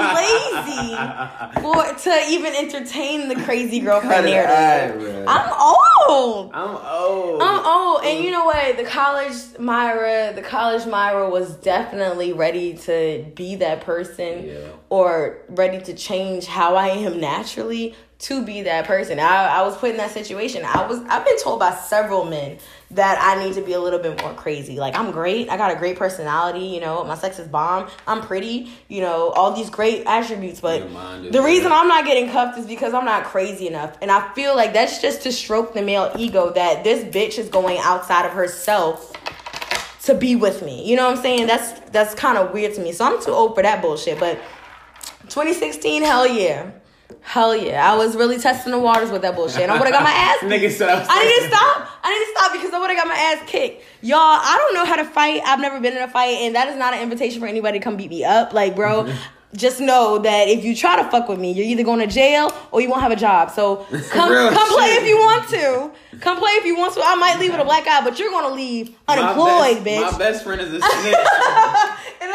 [1.63, 5.25] lazy for to even entertain the crazy girlfriend narrative.
[5.27, 5.51] I'm
[6.09, 6.51] old.
[6.55, 7.43] I'm old.
[7.43, 8.77] I'm old, and you know what?
[8.77, 14.55] The college Myra, the college Myra was definitely ready to be that person, Yeah.
[14.91, 19.21] or ready to change how I am naturally to be that person.
[19.21, 20.65] I, I was put in that situation.
[20.65, 21.01] I was.
[21.09, 22.59] I've been told by several men
[22.91, 24.77] that I need to be a little bit more crazy.
[24.77, 25.49] Like I'm great.
[25.49, 26.67] I got a great personality.
[26.67, 27.89] You know, my sex is bomb.
[28.09, 28.73] I'm pretty.
[28.89, 30.61] You know, all these great attributes.
[30.61, 31.71] But Your mind is the reason.
[31.71, 33.97] I'm not getting cuffed is because I'm not crazy enough.
[34.03, 37.49] And I feel like that's just to stroke the male ego that this bitch is
[37.49, 39.13] going outside of herself
[40.03, 40.85] to be with me.
[40.89, 41.47] You know what I'm saying?
[41.47, 42.91] That's that's kind of weird to me.
[42.91, 44.19] So I'm too old for that bullshit.
[44.19, 44.41] But
[45.29, 46.73] 2016, hell yeah.
[47.21, 47.93] Hell yeah.
[47.93, 49.63] I was really testing the waters with that bullshit.
[49.63, 50.39] And I would have got my ass.
[50.43, 51.91] Nigga said I need to stop.
[52.03, 53.85] I need to stop because I would have got my ass kicked.
[54.03, 55.43] Y'all, I don't know how to fight.
[55.45, 57.85] I've never been in a fight, and that is not an invitation for anybody to
[57.85, 58.53] come beat me up.
[58.53, 59.57] Like, bro, mm-hmm.
[59.57, 62.53] just know that if you try to fuck with me, you're either going to jail
[62.73, 63.51] or you won't have a job.
[63.51, 63.77] So
[64.11, 65.91] come, Real come play if you want to.
[66.21, 67.03] Come play if you want to.
[67.05, 70.13] I might leave with a black eye, but you're gonna leave unemployed, my best, bitch.
[70.13, 71.15] My best friend is a snitch.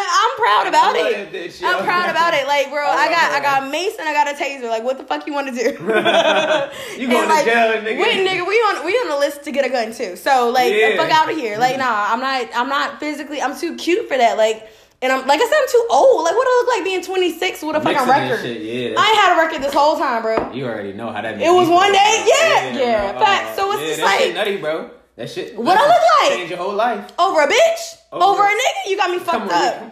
[0.04, 1.32] And I'm proud about I love it.
[1.32, 1.68] that yo.
[1.70, 2.46] I'm proud about it.
[2.48, 3.38] Like, bro, I I, got her.
[3.38, 4.70] I got mace and I got a taser.
[4.70, 5.72] Like, what the fuck you want to do?
[7.00, 8.00] You going to jail, nigga.
[8.02, 10.16] Wait, nigga, we on we on the list to get a gun too.
[10.16, 10.98] So like, Yeah.
[10.98, 11.58] fuck out of here.
[11.58, 13.42] Like, nah, I'm not I'm not physically.
[13.42, 14.38] I'm too cute for that.
[14.38, 14.68] Like,
[15.02, 16.24] and I'm like I said, I'm too old.
[16.24, 18.42] Like, what do I look like being 26 with a fucking Mixing that record?
[18.46, 18.96] shit, yeah.
[18.98, 20.52] I ain't had a record this whole time, bro.
[20.54, 21.42] You already know how that.
[21.42, 22.26] It was one day?
[22.28, 22.82] Yeah, bro.
[22.82, 23.14] yeah.
[23.16, 23.56] Oh, Fact.
[23.56, 24.92] So it's yeah, just that shit like- nutty, bro.
[25.16, 25.56] That shit.
[25.56, 26.38] What I look like?
[26.40, 27.12] Change your whole life.
[27.20, 27.82] Over a bitch?
[28.12, 28.90] Oh, Over- Over, a nigga?
[28.90, 29.82] You got me fucked up.
[29.82, 29.92] man.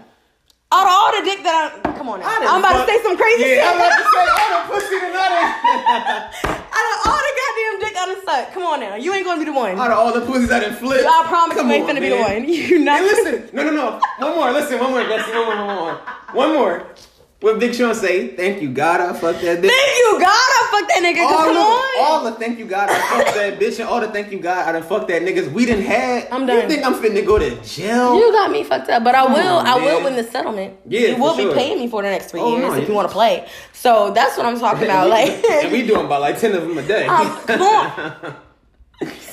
[0.74, 2.26] Out of all the dick that I come on now.
[2.26, 3.66] I I'm about fuck- to say some crazy Yeah, shit.
[3.68, 5.48] I'm about to say all the pussy tonight.
[6.72, 8.54] Out of all the goddamn dick I done sucked.
[8.54, 8.96] Come on now.
[8.96, 9.78] You ain't gonna be the one.
[9.78, 11.06] Out of all the pussies I done flipped.
[11.06, 12.44] I promise Come you ain't on, finna be the one.
[12.50, 13.50] You not Hey, listen.
[13.54, 14.00] No, no, no.
[14.26, 14.52] One more.
[14.52, 14.80] Listen.
[14.80, 15.04] One more.
[15.04, 15.36] Listen.
[15.36, 15.68] One more.
[15.68, 16.00] One more.
[16.34, 16.88] One more.
[17.42, 18.28] What Big Sean say?
[18.36, 19.02] Thank you, God.
[19.02, 19.68] I fucked that bitch.
[19.70, 20.28] Thank you, God.
[20.30, 21.26] I fucked that nigga.
[21.26, 22.06] all, come the, on.
[22.06, 24.68] all the thank you God I fucked that bitch and all the thank you God
[24.70, 26.28] I done fucked that niggas we didn't had.
[26.32, 26.62] I'm done.
[26.62, 28.16] You think I'm finna go to jail?
[28.16, 29.58] You got me fucked up, but I will.
[29.58, 30.78] on, I will win the settlement.
[30.88, 31.56] Yeah, you will be sure.
[31.56, 32.88] paying me for the next three Oh, years no, if yeah.
[32.90, 33.48] you want to play.
[33.74, 35.10] So that's what I'm talking about.
[35.10, 37.08] Like, and we doing about like ten of them a day.
[37.08, 38.36] um, come on.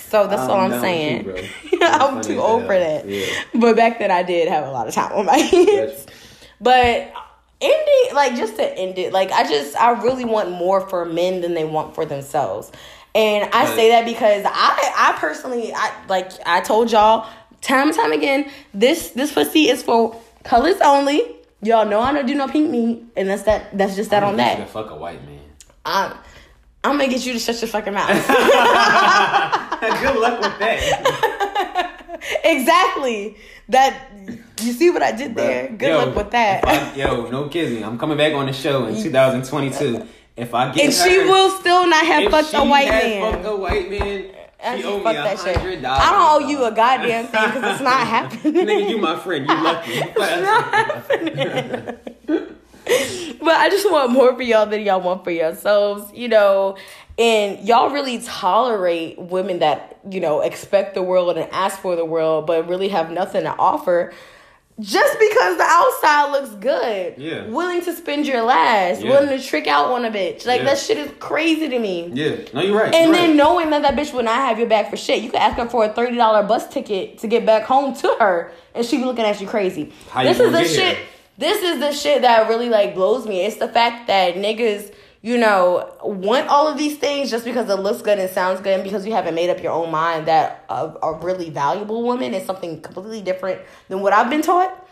[0.08, 1.24] So that's all I'm with saying.
[1.24, 1.36] bro.
[1.82, 3.06] I'm too old for that.
[3.06, 3.26] Yeah.
[3.54, 6.06] But back then I did have a lot of time on my hands.
[6.58, 7.12] But
[7.60, 11.40] ending, like just to end it, like I just I really want more for men
[11.40, 12.70] than they want for themselves.
[13.14, 13.74] And I Right.
[13.76, 17.28] say that because I I personally I like I told y'all
[17.60, 21.36] time and time again, this this pussy is for colors only.
[21.62, 23.76] Y'all know I don't do no pink meat, and that's that.
[23.76, 24.68] That's just that on You should that.
[24.70, 25.40] fuck a white man.
[25.84, 26.16] I'm,
[26.84, 28.08] I'm gonna get you to shut your fucking mouth.
[29.80, 32.20] Good luck with that.
[32.44, 33.36] exactly.
[33.68, 34.10] That
[34.62, 35.68] you see what I did there.
[35.68, 36.66] Good Yo, luck with that.
[36.66, 37.84] I- yo, no kidding.
[37.84, 40.06] I'm coming back on the show in 2022.
[40.36, 43.32] If I get and her, she will still not have fucked a white man.
[43.32, 44.30] Fucked a white man.
[44.64, 45.56] I She owe me fuck a that shit.
[45.56, 46.02] hundred dollars.
[46.02, 48.66] I don't owe you a goddamn thing because it's not happening.
[48.66, 49.46] Nigga, you my friend.
[49.48, 50.00] You lucky.
[53.48, 56.76] But I just want more for y'all than y'all want for yourselves, you know.
[57.18, 62.04] And y'all really tolerate women that, you know, expect the world and ask for the
[62.04, 64.12] world, but really have nothing to offer.
[64.78, 67.14] Just because the outside looks good.
[67.16, 67.46] Yeah.
[67.46, 69.10] Willing to spend your last, Yeah.
[69.12, 70.44] willing to trick out on a bitch.
[70.46, 70.66] Like Yeah.
[70.66, 72.10] that shit is crazy to me.
[72.12, 72.36] yeah.
[72.52, 72.94] No, you're right.
[72.94, 73.36] And you're then right.
[73.36, 75.66] knowing that that bitch would not have your back for shit, you could ask her
[75.70, 79.04] for a thirty dollar bus ticket to get back home to her, and she be
[79.04, 79.90] looking at you crazy.
[80.10, 80.96] How you this is gonna the shit.
[80.98, 81.06] here?
[81.38, 83.46] This is the shit that really like blows me.
[83.46, 87.76] It's the fact that niggas, you know, want all of these things just because it
[87.76, 90.64] looks good and sounds good, and because you haven't made up your own mind that
[90.68, 94.86] a, a really valuable woman is something completely different than what I've been taught.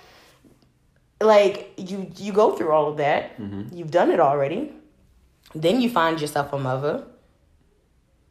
[1.21, 3.37] Like you, you go through all of that.
[3.41, 3.77] Mm-hmm.
[3.77, 4.73] You've done it already.
[5.55, 7.05] Then you find yourself a mother.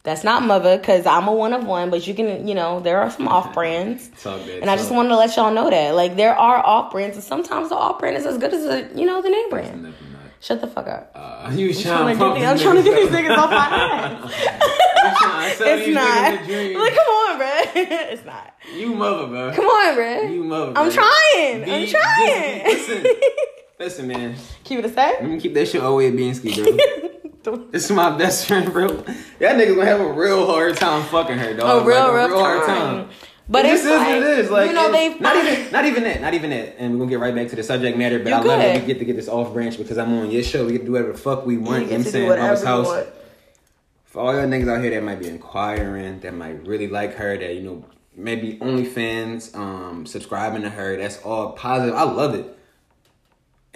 [0.06, 3.02] That's not mother because I'm a one of one, but you can, you know, there
[3.02, 4.08] are some off brands.
[4.62, 5.96] And I just wanted to let y'all know that.
[5.96, 8.98] Like, there are off brands, and sometimes the off brand is as good as, the,
[8.98, 9.92] you know, the name brand.
[10.40, 11.10] Shut the fuck up.
[11.12, 13.56] Uh, you I'm trying trying, to get, I'm trying to get these niggas off my
[13.56, 14.32] ass.
[15.60, 16.32] it's not.
[16.78, 17.66] Like, come on, bruh.
[17.74, 18.54] it's not.
[18.76, 19.52] You mother, bro.
[19.54, 20.32] Come on, bruh.
[20.32, 20.72] You mother.
[20.76, 21.64] I'm trying.
[21.64, 22.64] Be- I'm trying.
[22.64, 23.06] just- Listen,
[23.80, 24.36] listen, man.
[24.62, 25.20] Keep it a sec.
[25.20, 27.25] Let me keep that shit all the way at Gretzky, bro.
[27.70, 28.88] This is my best friend, bro.
[28.88, 31.86] That nigga gonna have a real hard time fucking her, A dog.
[31.86, 33.08] real, like, real time.
[33.48, 34.50] But it it's just is like, what it is.
[34.50, 36.76] Like you know, they not even not even that, not even that.
[36.78, 38.18] And we're gonna get right back to the subject matter.
[38.18, 38.82] But I love that good.
[38.82, 40.66] we get to get this off branch because I'm on your show.
[40.66, 41.84] We get to do whatever the fuck we want.
[41.84, 42.28] You know what I'm saying?
[42.28, 42.86] Mama's house.
[42.86, 43.08] want.
[44.04, 47.36] For all y'all niggas out here that might be inquiring, that might really like her,
[47.38, 47.84] that you know
[48.16, 50.96] maybe OnlyFans, um, subscribing to her.
[50.96, 51.94] That's all positive.
[51.94, 52.55] I love it.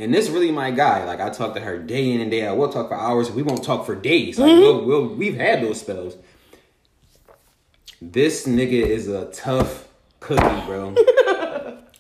[0.01, 1.05] And this really my guy.
[1.05, 2.57] Like I talk to her day in and day out.
[2.57, 3.30] We'll talk for hours.
[3.30, 4.38] We won't talk for days.
[4.38, 4.61] Like Mm-hmm.
[4.61, 6.16] we'll, we'll we've had those spells.
[8.01, 9.86] This nigga is a tough
[10.20, 10.94] cookie, bro.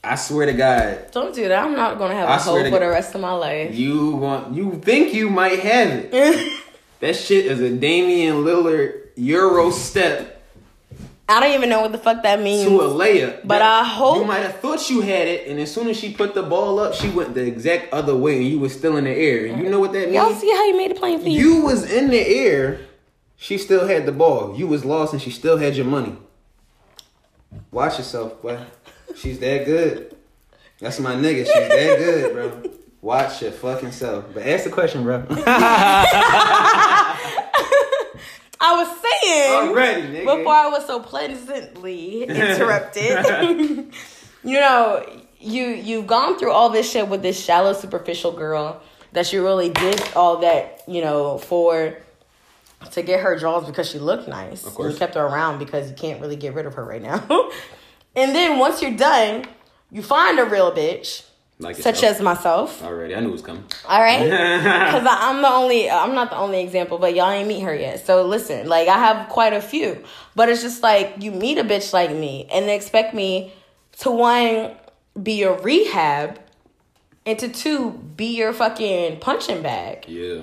[0.02, 1.62] I swear to God, Don't do that.
[1.62, 2.82] I'm not going to have I a to for God.
[2.82, 3.74] the rest of my life.
[3.74, 6.62] you want you think you might have it.
[7.00, 10.39] that shit is a Damian Lillard Euro step
[11.30, 12.68] I don't even know what the fuck that means.
[12.68, 13.42] to a layup.
[13.44, 15.96] But That- I hope- you might have thought you had it, and as soon as
[15.96, 18.96] she put the ball up, she went the exact other way, and you was still
[18.96, 19.46] in the air.
[19.46, 20.14] And you know what that means?
[20.14, 21.38] Y'all see how you made it plain for you?
[21.40, 22.80] You was in the air.
[23.36, 24.54] She still had the ball.
[24.56, 26.16] You was lost, and she still had your money.
[27.70, 28.58] Watch yourself, boy.
[29.16, 30.16] She's that good.
[30.80, 31.44] That's my nigga.
[31.46, 32.70] She's that good, bro.
[33.02, 34.24] Watch your fucking self.
[34.34, 35.24] But ask the question, bro.
[38.60, 40.36] I was saying Already, nigga.
[40.36, 43.92] before I was so pleasantly interrupted.
[44.44, 45.04] you know,
[45.38, 48.82] you you've gone through all this shit with this shallow, superficial girl
[49.12, 51.96] that you really did all that, you know, for
[52.92, 54.66] to get her draws because she looked nice.
[54.66, 54.92] Of course.
[54.92, 57.18] You kept her around because you can't really get rid of her right now.
[58.16, 59.44] and then once you're done,
[59.90, 61.24] you find a real bitch,
[61.60, 62.16] like such yourself.
[62.16, 62.82] as myself.
[62.82, 63.64] Already, I knew it was coming.
[63.86, 67.46] All right, because I'm the only, uh, I'm not the only example, but y'all ain't
[67.48, 68.04] meet her yet.
[68.04, 70.02] So listen, like I have quite a few,
[70.34, 73.52] but it's just like you meet a bitch like me and they expect me
[73.98, 74.74] to one
[75.20, 76.40] be your rehab,
[77.26, 80.06] and to two be your fucking punching bag.
[80.08, 80.42] Yeah.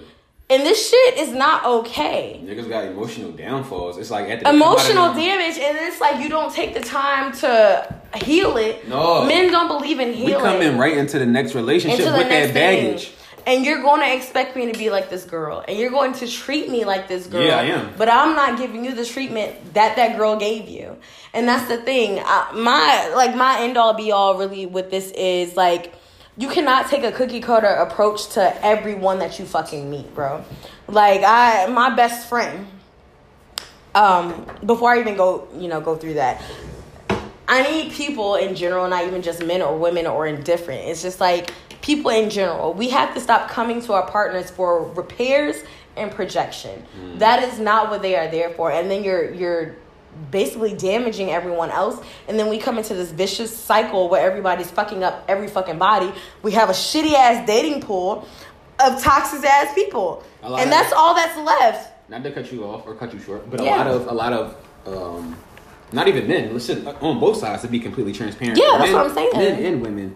[0.49, 2.39] And this shit is not okay.
[2.41, 3.97] Niggas got emotional downfalls.
[3.97, 7.95] It's like at the Emotional damage, and it's like you don't take the time to
[8.23, 8.87] heal it.
[8.87, 9.25] No.
[9.25, 10.35] Men don't believe in healing.
[10.35, 13.07] We come in right into the next relationship the with next that baggage.
[13.07, 13.13] thing.
[13.45, 16.27] And you're going to expect me to be like this girl, and you're going to
[16.27, 17.43] treat me like this girl.
[17.43, 17.93] Yeah, I am.
[17.97, 20.97] But I'm not giving you the treatment that that girl gave you,
[21.33, 22.21] and that's the thing.
[22.23, 25.93] I, my like my end all be all really with this is like
[26.37, 30.43] you cannot take a cookie cutter approach to everyone that you fucking meet, bro.
[30.87, 32.67] Like I, my best friend.
[33.95, 36.43] Um, before I even go, you know, go through that,
[37.47, 40.81] I need people in general, not even just men or women or indifferent.
[40.81, 42.73] It's just like people in general.
[42.73, 45.55] We have to stop coming to our partners for repairs
[45.95, 46.85] and projection.
[47.17, 48.71] That is not what they are there for.
[48.71, 49.75] And then you're you're
[50.31, 52.03] basically damaging everyone else.
[52.27, 56.11] And then we come into this vicious cycle where everybody's fucking up every fucking body.
[56.41, 58.27] We have a shitty ass dating pool
[58.79, 60.23] of toxic ass people.
[60.43, 61.93] And of- that's all that's left.
[62.09, 64.31] Not to cut you off or cut you short, but a lot of a lot
[64.31, 64.55] of
[64.85, 65.35] um,
[65.91, 66.53] not even men.
[66.53, 68.57] Listen, on both sides to be completely transparent.
[68.57, 69.31] Yeah, that's what I'm saying.
[69.33, 70.15] Men and women,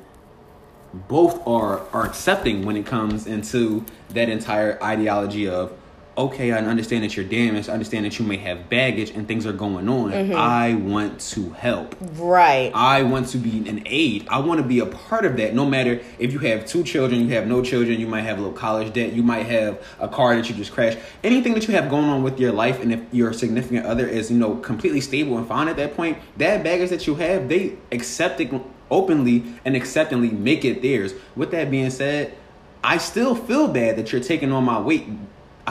[0.94, 5.74] both are are accepting when it comes into that entire ideology of.
[6.22, 7.68] Okay, I understand that you're damaged.
[7.68, 10.12] I understand that you may have baggage and things are going on.
[10.12, 10.36] Mm-hmm.
[10.36, 11.96] I want to help.
[12.14, 12.72] Right.
[12.76, 14.28] I want to be an aid.
[14.28, 15.56] I want to be a part of that.
[15.56, 18.42] No matter if you have two children, you have no children, you might have a
[18.42, 21.00] little college debt, you might have a car that you just crashed.
[21.24, 24.30] Anything that you have going on with your life, and if your significant other is,
[24.30, 27.78] you know, completely stable and fine at that point, that baggage that you have, they
[27.92, 28.54] accept it
[28.92, 31.16] openly and acceptingly make it theirs.
[31.36, 32.38] With that being said,
[32.84, 35.08] I still feel bad that you're taking on my weight.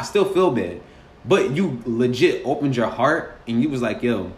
[0.01, 0.81] I still feel bad.
[1.27, 4.33] But you legit opened your heart and you was like, yo,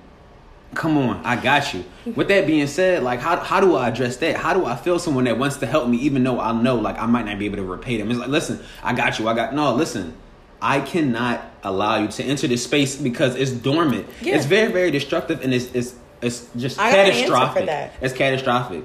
[0.74, 1.84] come on, I got you.
[2.16, 4.34] With that being said, like how how do I address that?
[4.34, 6.98] How do I feel someone that wants to help me even though I know like
[6.98, 8.10] I might not be able to repay them?
[8.10, 9.28] It's like, listen, I got you.
[9.28, 10.14] I got no, listen.
[10.60, 14.08] I cannot allow you to enter this space because it's dormant.
[14.20, 14.36] Yeah.
[14.36, 17.66] It's very, very destructive and it's it's it's just I got an answer for catastrophic.
[17.66, 17.92] that.
[18.00, 18.84] It's catastrophic.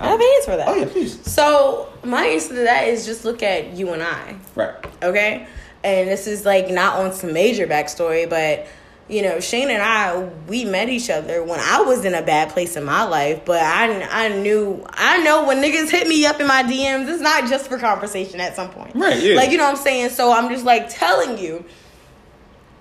[0.00, 0.68] I have an answer for that.
[0.68, 1.20] Oh yeah, please.
[1.30, 4.36] So my answer to that is just look at you and I.
[4.54, 4.74] Right.
[5.02, 5.46] Okay?
[5.84, 8.66] And this is like not on some major backstory, but
[9.10, 12.50] you know, Shane and I, we met each other when I was in a bad
[12.50, 16.38] place in my life, but I, I knew, I know when niggas hit me up
[16.38, 18.94] in my DMs, it's not just for conversation at some point.
[18.94, 19.34] Right, yeah.
[19.34, 20.10] Like, you know what I'm saying?
[20.10, 21.64] So I'm just like telling you,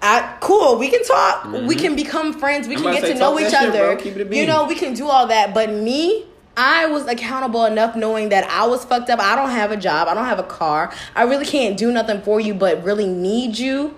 [0.03, 1.79] I, cool, we can talk, we mm-hmm.
[1.79, 3.95] can become friends, we I'm can get to know each shit, other.
[3.95, 6.27] Keep it you know, we can do all that, but me,
[6.57, 9.19] I was accountable enough knowing that I was fucked up.
[9.19, 10.07] I don't have a job.
[10.07, 10.93] I don't have a car.
[11.15, 13.95] I really can't do nothing for you, but really need you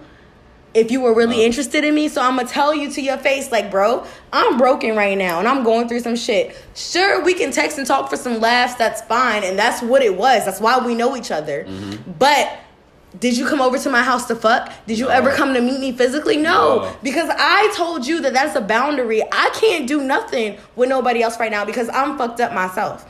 [0.74, 1.46] if you were really uh.
[1.46, 2.08] interested in me.
[2.08, 5.48] So I'm gonna tell you to your face, like, bro, I'm broken right now and
[5.48, 6.56] I'm going through some shit.
[6.76, 8.76] Sure, we can text and talk for some laughs.
[8.76, 10.46] That's fine, and that's what it was.
[10.46, 11.66] That's why we know each other.
[11.66, 12.12] Mm-hmm.
[12.14, 12.60] But
[13.20, 14.72] did you come over to my house to fuck?
[14.88, 15.12] Did you No.
[15.12, 16.38] ever come to meet me physically?
[16.38, 16.94] No, No.
[17.04, 19.22] because I told you that that's a boundary.
[19.32, 23.06] I can't do nothing with nobody else right now because I'm fucked up myself.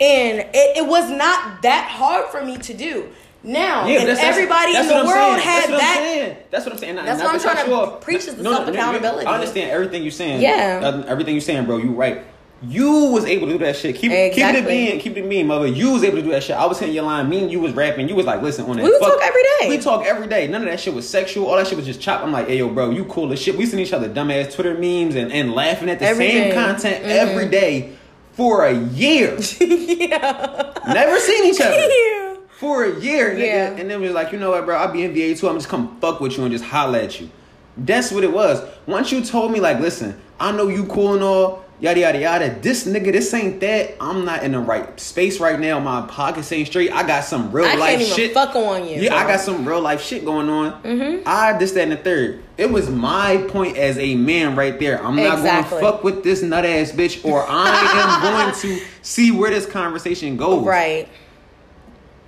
[0.00, 3.08] And it, it was not that hard for me to do.
[3.44, 5.96] Now, Yeah, that's, that's- everybody that's in the world had that's what that.
[5.98, 6.36] I'm saying.
[6.52, 6.94] That's what I'm saying.
[6.94, 9.26] Not- That's not what I'm trying to preach is the No, no, self-accountability.
[9.26, 10.40] I understand everything you're saying.
[10.42, 11.02] Yeah.
[11.08, 11.78] Everything you're saying, bro.
[11.78, 12.22] You're right.
[12.64, 13.96] You was able to do that shit.
[13.96, 14.62] Keep, keep it Exactly.
[14.62, 15.66] being, keep it being, mother.
[15.66, 16.54] You was able to do that shit.
[16.56, 17.28] I was hitting your line.
[17.28, 18.08] Me and you was rapping.
[18.08, 18.84] You was like, listen, on that.
[18.84, 19.68] We fuck- talk every day.
[19.68, 20.46] We talk every day.
[20.46, 21.46] None of that shit was sexual.
[21.48, 22.22] All that shit was just chop.
[22.22, 23.56] I'm like, hey, yo, bro, you cool as shit.
[23.56, 26.52] We seen each other dumbass Twitter memes and, and laughing at the Everything.
[26.52, 27.08] same content Mhm.
[27.08, 27.92] every day
[28.32, 29.36] for a year.
[29.60, 30.72] yeah.
[30.86, 32.34] Never seen each other yeah.
[32.58, 33.36] for a year.
[33.36, 33.70] Yeah.
[33.72, 34.76] And then we was like, you know what, bro?
[34.76, 35.48] I'll be in VA too.
[35.48, 37.28] I'm just come fuck with you and just holla at you.
[37.76, 38.62] That's what it was.
[38.86, 42.56] Once you told me, like, listen, I know you cool and all, yada yada yada.
[42.62, 43.96] This nigga, this ain't that.
[44.00, 45.78] I'm not in the right space right now.
[45.80, 46.90] My pockets ain't straight.
[46.92, 48.32] I got some real I life can't even shit.
[48.32, 49.02] fuck on you.
[49.02, 50.80] Yeah, I got some real life shit going on.
[50.82, 51.22] Mhm.
[51.26, 52.42] I this that and the third.
[52.56, 55.04] It was my point as a man right there.
[55.04, 55.80] I'm not Exactly.
[55.80, 58.22] going to fuck with this nut ass bitch, or I am
[58.62, 61.08] going to see where this conversation goes Right.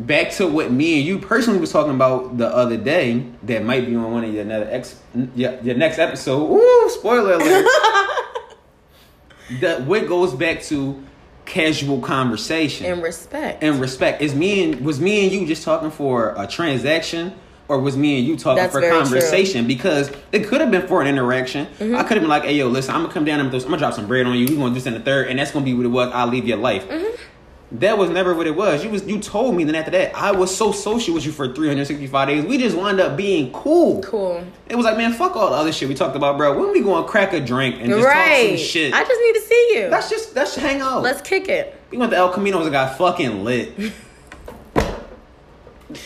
[0.00, 3.86] back to what me and you personally was talking about the other day that might
[3.86, 4.96] be on one of your another ex
[5.36, 6.50] your, your next episode.
[6.50, 7.66] Ooh, spoiler alert.
[9.60, 11.02] that what goes back to
[11.44, 13.62] casual conversation And respect.
[13.62, 14.22] and respect.
[14.22, 17.34] Is me and was me and you just talking for a transaction?
[17.66, 19.00] Or was me and you talking That's for very true.
[19.00, 19.10] Mm-hmm.
[19.14, 19.66] conversation?
[19.66, 21.66] Because it could have been for an interaction.
[21.80, 23.40] I could have been like, "Hey, yo, listen, I'm gonna come down.
[23.40, 24.44] I'm gonna, I'm gonna drop some bread on you.
[24.46, 26.10] We gonna do this in the third, and that's gonna be what it was.
[26.12, 27.16] I'll leave your life." Mm-hmm.
[27.80, 28.84] That was never what it was.
[28.84, 29.64] You was you told me.
[29.64, 32.44] Then after that, I was so social with you for 365 days.
[32.44, 34.00] We just wound up being cool.
[34.02, 34.44] cool.
[34.68, 36.56] It was like, man, fuck all the other shit we talked about, bro.
[36.58, 38.94] When we gonna crack a drink and just talk some shit?
[38.94, 39.88] I just need to see you.
[39.88, 41.02] Let's just let's hang out.
[41.02, 41.74] Let's kick it.
[41.90, 43.72] we went to El Camino and got fucking lit.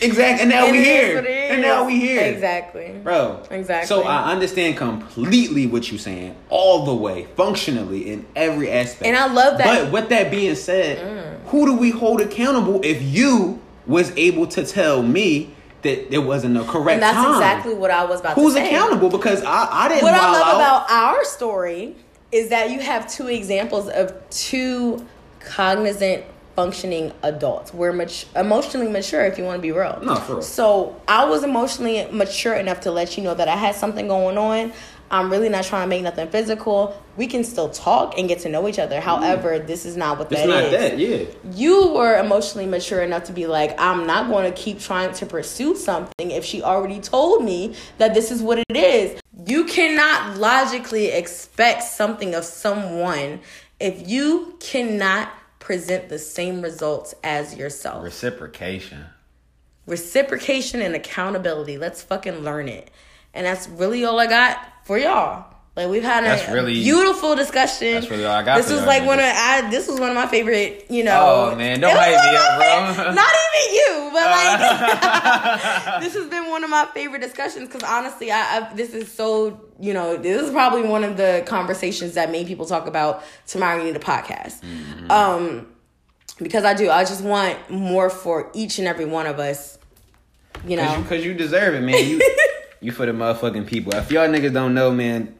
[0.01, 0.41] Exactly.
[0.41, 1.17] And now And we here.
[1.19, 2.21] And now we here.
[2.21, 2.93] Exactly.
[3.03, 3.43] Bro.
[3.51, 3.87] Exactly.
[3.87, 9.03] So I understand completely what you're saying, all the way, functionally, in every aspect.
[9.05, 9.83] And I love that- Mm.
[9.85, 10.97] But with that being said,
[11.47, 15.49] who do we hold accountable if you was able to tell me
[15.81, 17.33] that there wasn't a correct And that's time?
[17.35, 18.65] exactly what I was about Who's to say.
[18.65, 19.09] Who's accountable?
[19.09, 20.55] Because I, I didn't What I love out.
[20.55, 21.95] about our story
[22.31, 25.05] is that you have two examples of two
[25.39, 26.23] cognizant
[26.59, 27.73] functioning adults.
[27.73, 29.97] We're much emotionally mature if you want to be real.
[30.03, 30.41] No, for real.
[30.41, 34.37] So I was emotionally mature enough to let you know that I had something going
[34.37, 34.73] on.
[35.09, 37.01] I'm really not trying to make nothing physical.
[37.15, 38.97] We can still talk and get to know each other.
[38.97, 39.03] Mm.
[39.03, 40.53] However, this is not what that is.
[40.53, 41.55] it's is that, yeah.
[41.57, 45.25] you were emotionally mature enough to be like, I'm not going to keep trying to
[45.25, 49.21] pursue something if she already told me that this is what it is.
[49.45, 53.39] You cannot logically expect something of someone
[53.79, 55.29] if you cannot
[55.69, 58.03] present the same results as yourself.
[58.03, 59.05] Reciprocation.
[59.85, 61.77] Reciprocation and accountability.
[61.77, 62.89] Let's fucking learn it.
[63.35, 65.53] And that's really all I got for y'all.
[65.79, 67.93] Like we've had That's a really- beautiful discussion.
[67.93, 69.25] That's really all I got This was like one of.
[69.25, 70.85] I, this was one of my favorite.
[70.89, 73.13] You know, Oh, man, don't hype me up, bro.
[73.13, 74.25] Not even you, but
[75.95, 79.09] like this has been one of my favorite discussions because honestly, I, I this is
[79.09, 83.23] so you know this is probably one of the conversations that made people talk about
[83.47, 83.77] tomorrow.
[83.77, 84.59] You need a podcast.
[84.59, 85.09] Mm-hmm.
[85.09, 85.67] Um,
[86.41, 86.89] because I do.
[86.89, 89.77] I just want more for each and every one of us.
[90.67, 92.05] You know, Cause you, you deserve it, man.
[92.05, 92.35] You,
[92.81, 93.95] you for the motherfucking people.
[93.95, 95.38] If y'all niggas don't know, man,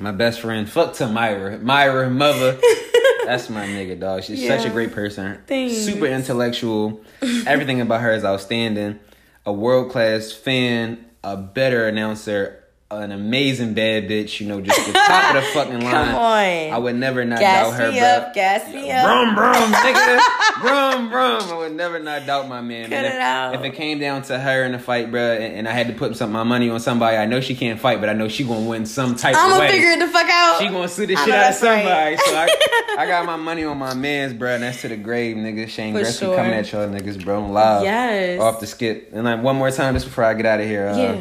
[0.00, 2.52] my best friend, fuck to Myra, Myra mother.
[3.24, 4.22] That's my nigga, dog.
[4.24, 5.38] She's such a great person.
[5.46, 5.76] Thanks.
[5.76, 7.02] Super intellectual.
[7.46, 8.98] Everything about her is outstanding.
[9.44, 14.40] A world class fan, a better announcer, an amazing bad bitch.
[14.40, 15.90] You know, just the top of the fucking line.
[15.92, 16.72] Come on.
[16.72, 18.08] I would never not gas doubt her, me bro.
[18.08, 19.04] up, gas me up.
[19.04, 20.20] Brum brum, nigga.
[20.62, 21.42] brum brum.
[21.42, 22.84] I would never not doubt my man.
[22.84, 23.04] Cut man.
[23.04, 23.54] If, it out.
[23.56, 25.92] if it came down to her in a fight, bro, and, and I had to
[25.92, 28.44] put some my money on somebody, I know she can't fight, but I know she
[28.44, 29.50] gonna win some type of fight.
[29.50, 30.58] I'm gonna figure it the fuck out.
[30.58, 31.84] she gonna sue the shit out of that's right.
[31.84, 32.16] somebody.
[32.16, 35.36] So I, I got my money on my man's, bro, and that's to the grave,
[35.36, 35.68] nigga.
[35.68, 36.36] Shane For Gretzky sure.
[36.36, 37.82] coming at y'all niggas, bro, live.
[37.84, 38.40] Yes.
[38.40, 39.10] Off the skip.
[39.12, 40.88] And like one more time, just before I get out of here.
[40.88, 41.20] Uh, Yeah.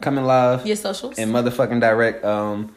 [0.00, 1.18] Coming live Your socials.
[1.18, 2.24] and motherfucking direct.
[2.24, 2.74] Um,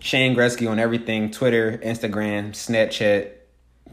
[0.00, 3.32] Shane Gretzky on everything: Twitter, Instagram, Snapchat.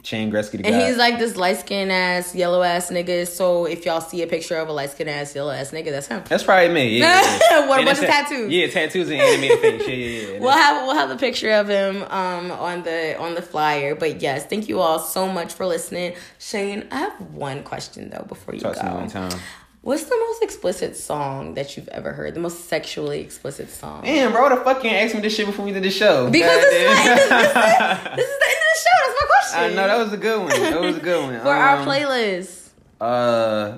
[0.02, 3.26] Shane Gretzky the And he's like this light skinned ass, yellow ass nigga.
[3.26, 6.08] So if y'all see a picture of a light skinned ass, yellow ass nigga, that's
[6.08, 6.24] him.
[6.28, 7.00] That's probably me.
[7.00, 7.68] Yeah, yeah.
[7.70, 8.52] What- it's his tattoos?
[8.52, 9.88] Yeah, tattoos and animated face.
[9.88, 10.40] Yeah, yeah, yeah.
[10.42, 13.96] We'll have we'll have a picture of him um on the on the flyer.
[13.96, 16.16] But yes, thank you all so much for listening.
[16.38, 19.08] Shane, I have one question though before you Talk to me go.
[19.08, 19.40] time.
[19.84, 22.34] What's the most explicit song that you've ever heard?
[22.36, 24.04] The most sexually explicit song?
[24.06, 26.30] Damn, bro, the fuck can't ask me this shit before we did the show.
[26.30, 28.96] Because this is, my, this, this, is, this is the end of the show.
[29.04, 29.60] That's my question.
[29.60, 30.50] I know that was a good one.
[30.50, 31.40] That was a good one.
[31.42, 32.70] for our Um, playlist.
[33.02, 33.78] Uh,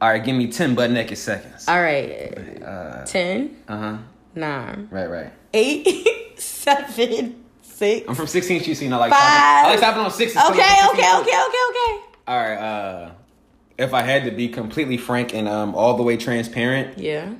[0.00, 1.68] all right, give me ten butt naked seconds.
[1.68, 3.96] All right, Uh, ten, uh huh.
[4.34, 5.32] nine, Right, right.
[5.52, 8.08] eight, seven, six.
[8.08, 9.20] I'm from 16th Street, so you know, like Five.
[9.20, 10.34] I like stopping on six.
[10.34, 12.00] Okay, okay, okay, okay, okay.
[12.26, 12.56] All right.
[12.56, 13.10] Uh,
[13.78, 17.32] if I had to be completely frank and um all the way transparent, Yeah.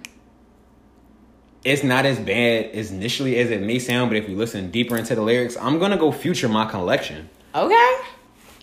[1.64, 4.10] it's not as bad as initially as it may sound.
[4.10, 7.28] But if you listen deeper into the lyrics, I'm gonna go future my collection.
[7.54, 7.96] Okay.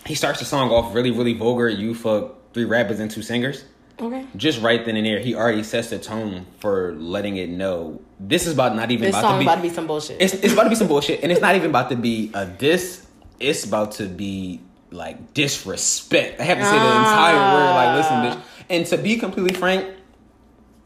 [0.06, 1.68] He starts the song off really, really vulgar.
[1.68, 3.64] You fuck three rappers and two singers.
[4.00, 4.26] Okay.
[4.36, 8.46] Just right then and there, he already sets the tone for letting it know this
[8.46, 9.44] is about not even This about song to be.
[9.44, 10.16] about to be some bullshit.
[10.20, 12.46] it's, it's about to be some bullshit, and it's not even about to be a
[12.46, 13.06] diss.
[13.38, 14.60] It's about to be
[14.92, 16.40] like disrespect.
[16.40, 17.70] I have to say the entire word.
[17.74, 18.44] Like, listen, bitch.
[18.70, 19.86] And to be completely frank,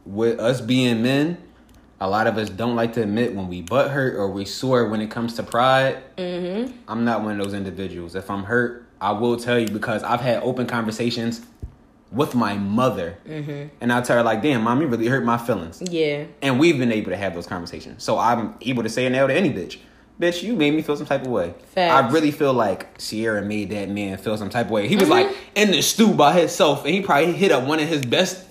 [0.04, 1.38] with us being men,
[2.00, 4.88] a lot of us don't like to admit when we butt hurt or we sore
[4.88, 6.02] when it comes to pride.
[6.16, 6.72] Mm-hmm.
[6.88, 8.14] I'm not one of those individuals.
[8.14, 11.42] If I'm hurt, I will tell you because I've had open conversations
[12.12, 13.68] with my mother, Mm-hmm.
[13.80, 16.24] and I tell her like, "Damn, mom, you really hurt my feelings." yeah.
[16.40, 18.04] And we've been able to have those conversations.
[18.04, 19.78] So I'm able to say it now to any bitch.
[20.20, 21.52] Bitch, you made me feel some type of way.
[21.74, 21.92] Facts.
[21.92, 24.88] I really feel like Ciara made that man feel some type of way.
[24.88, 25.12] He was Mm-hmm.
[25.28, 28.42] like in the stew by himself, and he probably hit up one of his best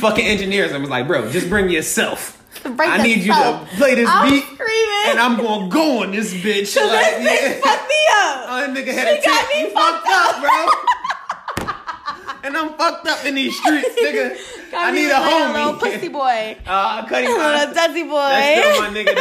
[0.00, 2.38] fucking engineers and was like, bro, just bring yourself.
[2.62, 5.02] Bring I need you to play this I'm beat, screaming.
[5.06, 6.74] and I'm gonna go on this bitch.
[6.78, 7.60] Cause Like, this bitch yeah.
[7.60, 8.44] fucked me up.
[8.46, 9.56] Oh, that nigga had She a got tip.
[9.56, 10.66] me You fucked up, bro.
[12.42, 14.36] and I'm fucked up in these streets, nigga.
[14.74, 15.78] I need a my Little homie.
[15.80, 16.56] pussy boy.
[16.66, 17.26] Ah, Cuddy.
[17.28, 18.10] Little dusty boy.
[18.16, 19.14] That's still my nigga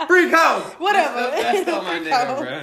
[0.00, 0.06] though.
[0.06, 0.72] Freak house.
[0.74, 1.20] Whatever.
[1.30, 2.60] That's still, that's still my nigga, bro.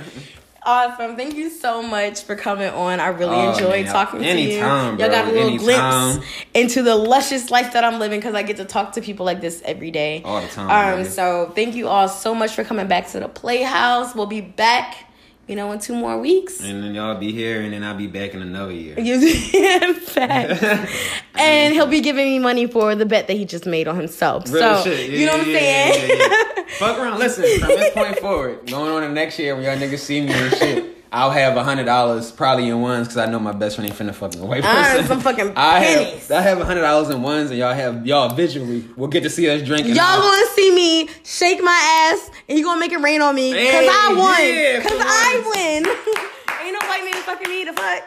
[0.64, 1.16] Awesome.
[1.16, 3.00] Thank you so much for coming on.
[3.00, 3.92] I really Oh, enjoyed man.
[3.94, 5.10] talking Anytime, to you.
[5.10, 6.12] Y'all got a little Anytime.
[6.18, 9.26] glimpse into the luscious life that I'm living because I get to talk to people
[9.26, 10.22] like this every day.
[10.24, 13.28] All the time, Um, so thank you all so much for coming back to the
[13.28, 14.14] Playhouse.
[14.14, 15.11] We'll be back
[15.48, 16.62] you know, in two more weeks.
[16.62, 18.96] And then y'all be here, and then I'll be back in another year.
[18.98, 20.64] in fact.
[21.36, 24.52] and he'll be giving me money for the bet that he just made on himself.
[24.52, 25.10] Real so, shit.
[25.10, 26.66] Yeah, you know what I'm yeah, saying?
[26.80, 27.20] Fuck around.
[27.20, 30.32] Listen, from this point forward, going on to next year when y'all niggas see me
[30.32, 31.01] and shit.
[31.14, 34.00] I'll have a hundred dollars probably in ones because I know my best friend ain't
[34.00, 34.78] finna fucking white person.
[34.78, 36.28] I earned some fucking I pennies.
[36.30, 39.24] have I have a hundred dollars in ones and y'all have y'all visually will get
[39.24, 39.94] to see us drinking.
[39.96, 43.52] Y'all gonna see me shake my ass and you gonna make it rain on me
[43.52, 44.42] because Hey, I won.
[44.42, 45.86] yeah, Because I win.
[46.64, 48.04] Ain't no white man fucking me the fuck.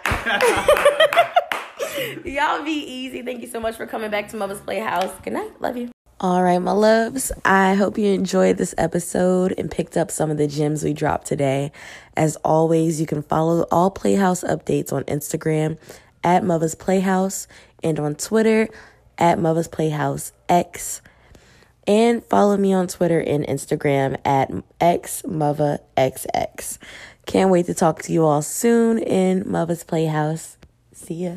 [2.25, 3.23] Y'all be easy.
[3.23, 5.13] Thank you so much for coming back to Mother's Playhouse.
[5.23, 5.61] Good night.
[5.61, 5.91] Love you.
[6.21, 7.33] All right, my loves.
[7.45, 11.27] I hope you enjoyed this episode and picked up some of the gems we dropped
[11.27, 11.73] today.
[12.17, 15.79] As always, you can follow all Playhouse updates on Instagram
[16.23, 17.47] at Mother's Playhouse
[17.83, 18.69] and on Twitter
[19.19, 21.01] at Mother's Playhouse X.
[21.87, 24.51] And follow me on Twitter and Instagram at
[24.81, 26.79] xmotherxx.
[27.27, 30.57] Can't wait to talk to you all soon in Mother's Playhouse.
[30.93, 31.37] See ya.